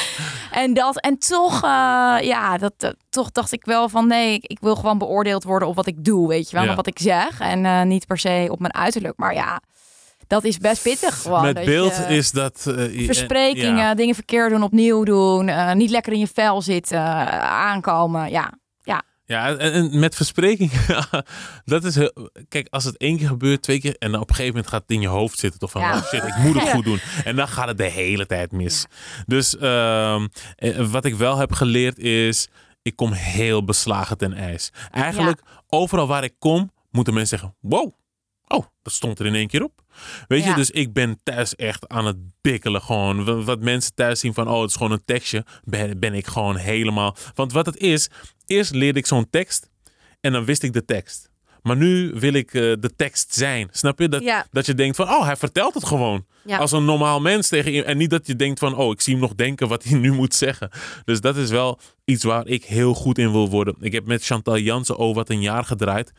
[0.51, 4.59] En dat en toch, eh, ja, dat, toch dacht ik wel van nee, ik, ik
[4.61, 6.71] wil gewoon beoordeeld worden op wat ik doe, weet je wel, Ja.
[6.71, 9.17] op wat ik zeg en eh, niet per se op mijn uiterlijk.
[9.19, 9.61] Maar ja,
[10.27, 11.43] dat is best pittig gewoon.
[11.43, 12.67] Met beeld je is dat.
[12.77, 13.95] eh, je- versprekingen, ja.
[13.95, 18.31] dingen verkeerd doen, opnieuw doen, eh, niet lekker in je vel zitten, eh, aankomen.
[18.31, 18.53] Ja,
[19.27, 20.71] Ja, en, en met verspreking,
[21.65, 24.35] dat is heel, kijk, als het één keer gebeurt, twee keer, en dan op een
[24.35, 25.97] gegeven moment gaat het in je hoofd zitten, toch van, Ja.
[25.97, 27.01] oh shit, ik moet het goed doen.
[27.25, 28.87] En dan gaat het de hele tijd mis.
[29.27, 32.49] Dus ehm, eh, wat ik wel heb geleerd is,
[32.83, 34.71] ik kom heel beslagen ten ijs.
[34.91, 37.93] Eigenlijk, overal waar ik kom, moeten mensen zeggen, wow,
[38.49, 39.83] oh, dat stond er in één keer op.
[40.29, 43.25] Weet je, dus ik ben thuis echt aan het bikkelen gewoon.
[43.25, 46.27] Wa- Wat mensen thuis zien van, oh, het is gewoon een tekstje, ben, ben ik
[46.27, 47.17] gewoon helemaal...
[47.35, 48.09] Want wat het is,
[48.47, 49.71] eerst leerde ik zo'n tekst
[50.21, 51.33] en dan wist ik de tekst.
[51.63, 53.69] Maar nu wil ik eh, de tekst zijn.
[53.71, 54.09] Snap je?
[54.09, 54.47] Dat, Ja.
[54.51, 56.27] dat je denkt van, oh, hij vertelt het gewoon.
[56.45, 56.57] Ja.
[56.59, 57.85] Als een normaal mens tegen je.
[57.85, 60.13] En niet dat je denkt van, oh, ik zie hem nog denken wat hij nu
[60.13, 60.71] moet zeggen.
[61.05, 63.75] Dus dat is wel iets waar ik heel goed in wil worden.
[63.81, 66.13] Ik heb met Chantal Jansen over wat een jaar gedraaid.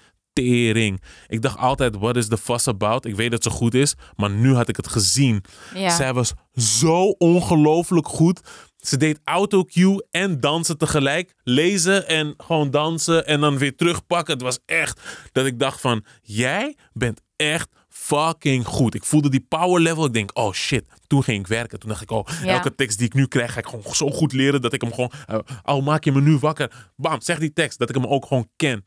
[0.43, 1.01] Tering.
[1.27, 3.05] Ik dacht altijd, what is the fuss about?
[3.05, 5.43] Ik weet dat ze goed is, maar nu had ik het gezien.
[5.75, 5.89] ja.
[5.95, 8.39] Zij was zo ongelooflijk goed.
[8.77, 11.33] Ze deed autocue en dansen tegelijk.
[11.43, 14.33] Lezen en gewoon dansen en dan weer terugpakken.
[14.33, 18.95] Het was echt dat ik dacht van, jij bent echt fucking goed.
[18.95, 20.05] Ik voelde die power level.
[20.05, 20.85] Ik denk, oh shit.
[21.07, 21.79] Toen ging ik werken.
[21.79, 22.53] Toen dacht ik, oh, Ja.
[22.53, 24.93] elke tekst die ik nu krijg, ga ik gewoon zo goed leren dat ik hem
[24.93, 28.05] gewoon, eh, al maak je me nu wakker, bam, zeg die tekst, dat ik hem
[28.05, 28.85] ook gewoon ken.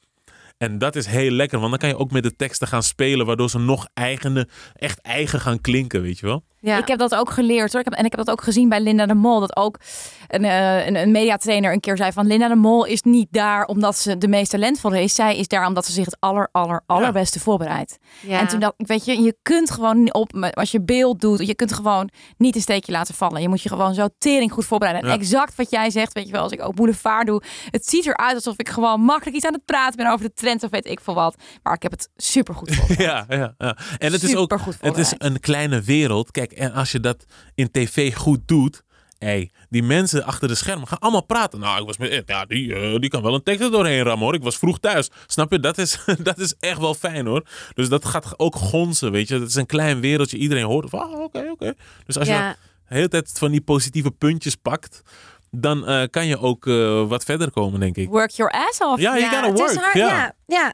[0.59, 3.26] En dat is heel lekker, want dan kan je ook met de teksten gaan spelen,
[3.26, 6.44] waardoor ze nog eigene, echt eigen gaan klinken, weet je wel?
[6.61, 6.78] Ja.
[6.78, 7.80] Ik heb dat ook geleerd hoor.
[7.80, 9.40] Ik heb, en ik heb dat ook gezien bij Linda de Mol.
[9.40, 9.78] Dat ook
[10.28, 12.26] een, eh, een, een mediatrainer een keer zei van...
[12.26, 15.14] Linda de Mol is niet daar omdat ze de meest talentvolle is.
[15.14, 17.98] Zij is daar omdat ze zich het aller, aller, allerbeste voorbereidt.
[18.20, 18.40] Ja.
[18.40, 20.50] En toen ik, weet je, je kunt gewoon niet op...
[20.54, 23.42] Als je beeld doet, je kunt gewoon niet een steekje laten vallen.
[23.42, 25.11] Je moet je gewoon zo tering goed voorbereiden.
[25.11, 26.42] En exact wat jij zegt, weet je wel.
[26.42, 27.42] Als ik ook boulevard doe.
[27.70, 30.64] Het ziet eruit alsof ik gewoon makkelijk iets aan het praten ben over de trends
[30.64, 31.36] of weet ik veel wat.
[31.62, 33.26] Maar ik heb het super goed voorbereid.
[33.28, 33.76] Ja, ja, ja.
[33.98, 36.30] En het is ook, het is een kleine wereld.
[36.30, 37.24] Kijk, en als je dat
[37.55, 38.82] in tv goed doet,
[39.18, 41.61] hey, die mensen achter de schermen gaan allemaal praten.
[41.61, 44.24] Nou, ik was met, ja, die, eh, die kan wel een tekst er doorheen rammen
[44.24, 44.34] hoor.
[44.34, 45.11] Ik was vroeg thuis.
[45.26, 45.61] Snap je?
[45.61, 47.42] Dat is, dat is echt wel fijn hoor.
[47.74, 49.34] Dus dat gaat ook gonzen, weet je.
[49.34, 50.36] Het is een klein wereldje.
[50.36, 51.74] Iedereen hoort van, ah, oké, oké.
[52.07, 52.55] Dus als je
[52.88, 55.03] de hele tijd van die positieve puntjes pakt,
[55.51, 58.09] dan eh, kan je ook eh, wat verder komen, denk ik.
[58.09, 59.01] Work your ass off.
[59.01, 59.74] Ja, je Ja, gotta work.
[59.74, 60.09] hard, ja.
[60.09, 60.34] ja.
[60.46, 60.72] ja.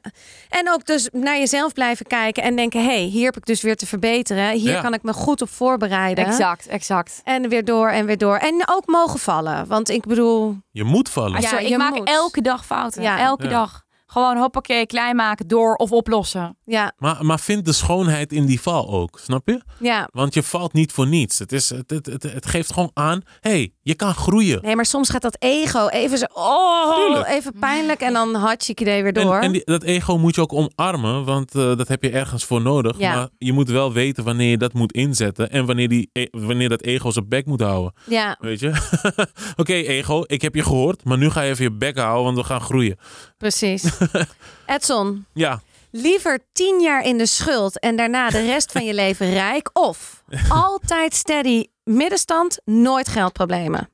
[0.48, 3.62] En ook dus naar jezelf blijven kijken en denken: hé, hey, hier heb ik dus
[3.62, 4.50] weer te verbeteren.
[4.52, 4.80] Hier Ja.
[4.80, 6.26] kan ik me goed op voorbereiden.
[6.26, 7.20] Exact, exact.
[7.24, 8.36] En weer door en weer door.
[8.36, 9.66] En ook mogen vallen.
[9.66, 11.40] Want ik bedoel, Je moet vallen.
[11.40, 12.08] Ja, ik je maak moet.
[12.08, 13.02] elke dag fouten.
[13.02, 13.18] Ja.
[13.18, 13.50] Elke Ja.
[13.50, 13.83] dag.
[14.14, 16.56] Gewoon hoppakee, klein maken, door of oplossen.
[16.64, 19.60] ja, Maar, maar vind de schoonheid in die val ook, snap je?
[19.78, 20.08] ja.
[20.12, 21.38] Want je valt niet voor niets.
[21.38, 24.62] Het, is, het, het, het, het geeft gewoon aan, hey, je kan groeien.
[24.62, 27.26] Nee, maar soms gaat dat ego even zo, oh, Tuurlijk.
[27.28, 28.00] even pijnlijk.
[28.00, 29.38] En dan had je idee weer En, door.
[29.38, 32.60] en die- dat ego moet je ook omarmen, want eh, dat heb je ergens voor
[32.62, 32.98] nodig.
[32.98, 33.14] Ja.
[33.14, 36.68] Maar je moet wel weten wanneer je dat moet inzetten en wanneer, die, e- wanneer
[36.68, 37.92] dat ego zijn bek moet houden.
[38.06, 38.72] ja, Weet je?
[39.56, 42.36] Oké, ego, ik heb je gehoord, maar nu ga je even je bek houden, want
[42.36, 42.96] we gaan groeien.
[43.38, 43.82] precies.
[44.66, 49.30] Edson, Ja, liever tien jaar in de schuld en daarna de rest van je leven
[49.32, 49.70] rijk.
[49.72, 53.88] Of altijd steady middenstand, nooit geldproblemen.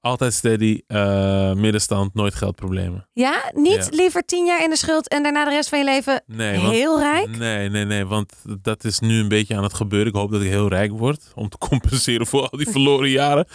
[0.00, 3.08] altijd steady, eh, middenstand, nooit geldproblemen.
[3.12, 3.96] Ja, niet Ja.
[3.96, 6.72] liever tien jaar in de schuld en daarna de rest van je leven Nee, want,
[6.72, 7.36] heel rijk.
[7.38, 10.08] Nee, nee, nee, want dat is nu een beetje aan het gebeuren.
[10.08, 13.46] Ik hoop dat ik heel rijk word om te compenseren voor al die verloren jaren.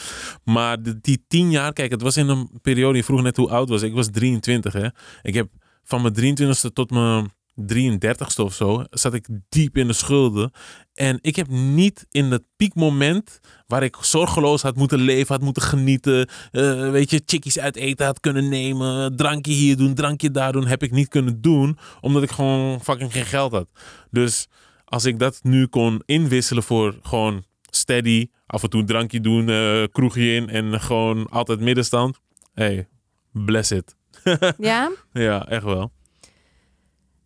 [0.44, 3.70] Maar die tien jaar, kijk, het was in een periode, je vroeg net hoe oud
[3.70, 3.90] was ik.
[3.90, 4.88] Ik was 23, hè.
[5.22, 5.48] Ik heb
[5.84, 10.52] van mijn 23ste tot mijn 33ste of zo, zat ik diep in de schulden.
[10.94, 15.64] En ik heb niet in het piekmoment, waar ik zorgeloos had moeten leven, had moeten
[15.64, 20.52] genieten, eh, weet je, chickies uit eten had kunnen nemen, drankje hier doen, drankje daar
[20.52, 23.68] doen, heb ik niet kunnen doen, omdat ik gewoon fucking geen geld had.
[24.12, 24.48] Dus
[24.86, 29.50] als ik dat nu kon inwisselen voor gewoon steady, af en toe een drankje doen,
[29.50, 32.20] eh, kroegje in en gewoon altijd middenstand.
[32.54, 32.88] Hey,
[33.32, 33.96] bless it.
[34.58, 35.92] Ja, Ja, echt wel.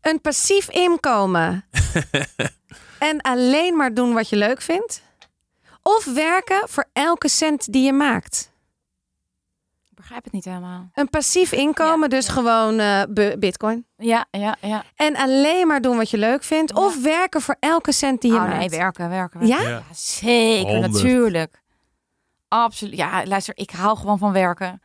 [0.01, 1.65] een passief inkomen
[2.99, 5.03] en alleen maar doen wat je leuk vindt.
[5.83, 8.53] Of werken voor elke cent die je maakt.
[9.89, 10.89] Ik begrijp het niet helemaal.
[10.93, 12.33] Een passief inkomen, Ja, dus ja.
[12.33, 13.01] gewoon eh,
[13.39, 13.85] bitcoin.
[13.97, 14.83] Ja, ja, ja.
[14.95, 16.71] En alleen maar doen wat je leuk vindt.
[16.75, 16.83] Ja.
[16.85, 18.57] Of werken voor elke cent die je Oh, maakt.
[18.57, 19.39] nee, werken, werken.
[19.39, 19.63] werken.
[19.63, 19.69] Ja?
[19.69, 19.77] Ja.
[19.77, 20.91] Ja, zeker, Honderd.
[20.93, 21.61] natuurlijk.
[22.47, 22.95] Absoluut.
[22.97, 24.81] Ja, luister, ik hou gewoon van werken.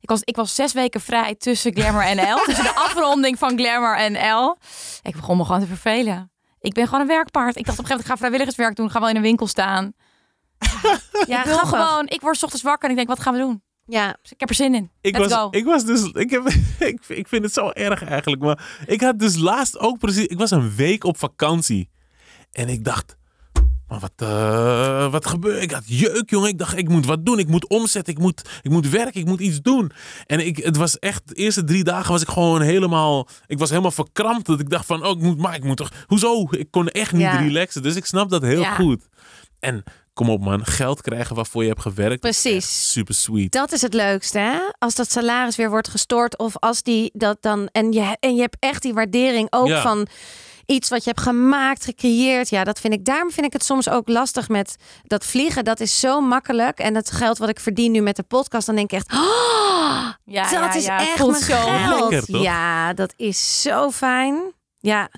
[0.00, 2.36] Ik was, ik was zes weken vrij tussen Glamour en L.
[2.44, 4.56] tussen de afronding van Glamour en L.
[5.02, 6.32] Ik begon me gewoon te vervelen.
[6.60, 7.56] Ik ben gewoon een werkpaard.
[7.56, 8.86] Ik dacht op een gegeven moment, ik ga vrijwilligerswerk doen.
[8.86, 9.92] Ik ga wel in een winkel staan.
[11.26, 13.38] Ja, ik wil gewoon, ik word 's ochtends wakker en ik denk, wat gaan we
[13.40, 13.62] doen?
[13.84, 14.90] Ja, Dus ik heb er zin in.
[15.00, 15.48] Ik Let's was, go.
[15.50, 16.46] ik was dus, ik, heb,
[16.78, 20.38] ik, ik vind het zo erg eigenlijk, maar ik had dus laatst ook precies, ik
[20.38, 21.90] was een week op vakantie
[22.52, 23.16] en ik dacht,
[23.88, 25.62] maar wat, eh, wat gebeurt?
[25.62, 26.48] Ik had jeuk, jongen.
[26.48, 27.38] Ik dacht, ik moet wat doen.
[27.38, 28.12] Ik moet omzetten.
[28.14, 29.20] Ik moet, ik moet werken.
[29.20, 29.92] Ik moet iets doen.
[30.26, 33.68] En ik, het was echt, de eerste drie dagen was ik gewoon helemaal, ik was
[33.70, 34.46] helemaal verkrampt.
[34.46, 36.46] Dat ik dacht van, oh, ik moet, maar ik moet toch, hoezo?
[36.50, 37.36] Ik kon echt niet Ja.
[37.40, 37.82] relaxen.
[37.82, 38.74] Dus ik snap dat heel Ja.
[38.74, 39.08] goed.
[39.60, 39.82] En
[40.12, 42.20] kom op man, geld krijgen waarvoor je hebt gewerkt.
[42.20, 42.90] Precies.
[42.92, 43.52] Super sweet.
[43.52, 44.58] dat is het leukste, hè?
[44.78, 48.40] Als dat salaris weer wordt gestort of als die dat dan en je en je
[48.40, 49.82] hebt echt die waardering ook Ja.
[49.82, 50.06] van
[50.68, 52.48] iets wat je hebt gemaakt, gecreëerd.
[52.48, 53.04] Ja, dat vind ik.
[53.04, 55.64] Daarom vind ik het soms ook lastig met dat vliegen.
[55.64, 58.74] Dat is zo makkelijk en het geld wat ik verdien nu met de podcast, dan
[58.76, 60.98] denk ik echt, oh, Ja, dat ja, is ja.
[61.00, 62.10] echt mijn zo geld.
[62.10, 62.40] lekker?
[62.40, 64.52] Ja, dat is zo fijn.
[64.80, 65.08] Ja,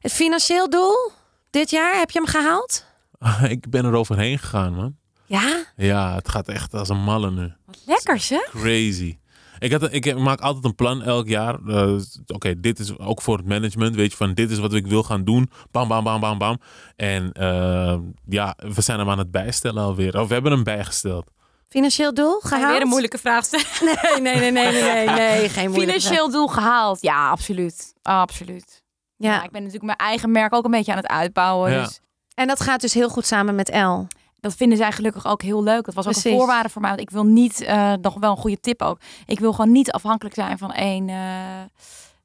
[0.00, 1.10] het financieel doel
[1.50, 2.84] dit jaar heb je hem gehaald?
[3.56, 4.96] ik ben er overheen gegaan, man.
[5.26, 7.52] Ja, Ja, het gaat echt als een malle nu.
[7.66, 8.50] Wat lekker zeg.
[8.50, 9.18] Crazy.
[9.62, 11.58] Ik, had, ik maak altijd een plan elk jaar.
[11.66, 11.94] Eh,
[12.26, 13.94] Oké, dit is ook voor het management.
[13.94, 15.50] Weet je, van dit is wat ik wil gaan doen.
[15.70, 16.60] Bam, bam, bam, bam, bam.
[16.96, 17.98] En eh,
[18.28, 20.20] ja, we zijn hem aan het bijstellen alweer.
[20.20, 21.30] Of we hebben hem bijgesteld.
[21.68, 22.72] financieel doel gehaald?
[22.72, 23.66] weer een moeilijke vraag stellen.
[24.02, 27.02] Nee, nee, nee, nee, nee, nee, nee geen moeilijke Financieel doel gehaald.
[27.02, 27.92] Ja, absoluut.
[28.02, 28.82] Absoluut.
[29.16, 29.32] Ja.
[29.32, 29.42] Ja.
[29.42, 31.70] ik ben natuurlijk mijn eigen merk ook een beetje aan het uitbouwen.
[31.72, 31.82] Ja.
[31.84, 32.00] Dus
[32.34, 34.06] En dat gaat dus heel goed samen met El.
[34.42, 35.84] Dat vinden zij gelukkig ook heel leuk.
[35.84, 36.30] Dat was ook Precies.
[36.32, 36.90] een voorwaarde voor mij.
[36.90, 38.98] Want ik wil niet, eh, nog wel een goede tip ook.
[39.26, 41.16] Ik wil gewoon niet afhankelijk zijn van één eh,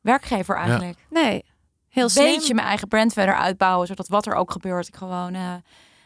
[0.01, 0.97] werkgever eigenlijk.
[1.09, 1.43] Nee,
[1.89, 2.25] heel Een slim.
[2.35, 3.87] beetje mijn eigen brand verder uitbouwen.
[3.87, 5.41] Zodat wat er ook gebeurt, ik gewoon eh,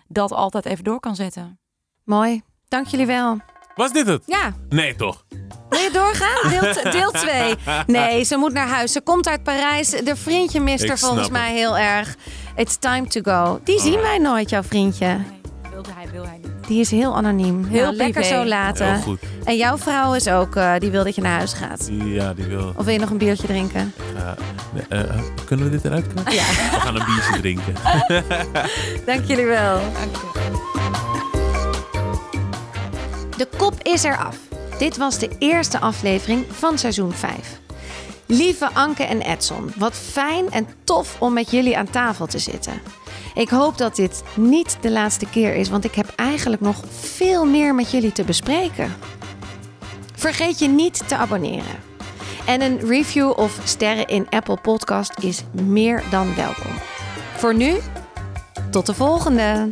[0.07, 1.59] dat altijd even door kan zetten.
[2.03, 2.41] Mooi.
[2.67, 3.37] Dank jullie wel.
[3.75, 4.23] Was dit het?
[4.25, 5.25] Ja, Nee, toch?
[5.69, 6.49] wil je doorgaan?
[6.49, 7.55] Deel, deel 2.
[7.87, 8.91] Nee, ze moet naar huis.
[8.91, 9.89] Ze komt uit Parijs.
[9.89, 12.15] De vriendje mist er volgens mij heel erg.
[12.55, 13.59] It's time to go.
[13.63, 15.19] Die zien wij nooit, jouw vriendje.
[15.81, 16.67] Wilde hij, wil hij niet.
[16.67, 17.65] Die is heel anoniem.
[17.65, 18.27] Heel lekker privé.
[18.27, 19.01] zo Heel laten.
[19.01, 19.19] goed.
[19.43, 21.89] En jouw vrouw is ook, eh, die wil dat je naar huis gaat.
[21.91, 22.73] Ja, die wil.
[22.75, 23.93] Of wil je nog een biertje drinken?
[24.73, 26.33] nee, eh, kunnen we dit eruit knippen?
[26.33, 26.43] Ja.
[26.45, 27.73] We gaan een biertje drinken.
[29.13, 29.79] Dank jullie wel.
[29.79, 30.29] Dank je.
[33.37, 34.37] De kop is eraf.
[34.77, 37.59] Dit was de eerste aflevering van seizoen 5.
[38.25, 42.73] Lieve Anke en Edson, wat fijn en tof om met jullie aan tafel te zitten.
[43.33, 47.45] Ik hoop dat dit niet de laatste keer is, want ik heb eigenlijk nog veel
[47.45, 48.93] meer met jullie te bespreken.
[50.15, 51.89] Vergeet je niet te abonneren.
[52.45, 56.71] En een review of sterren in Apple Podcast is meer dan welkom.
[57.35, 57.77] Voor nu,
[58.69, 59.71] tot de volgende!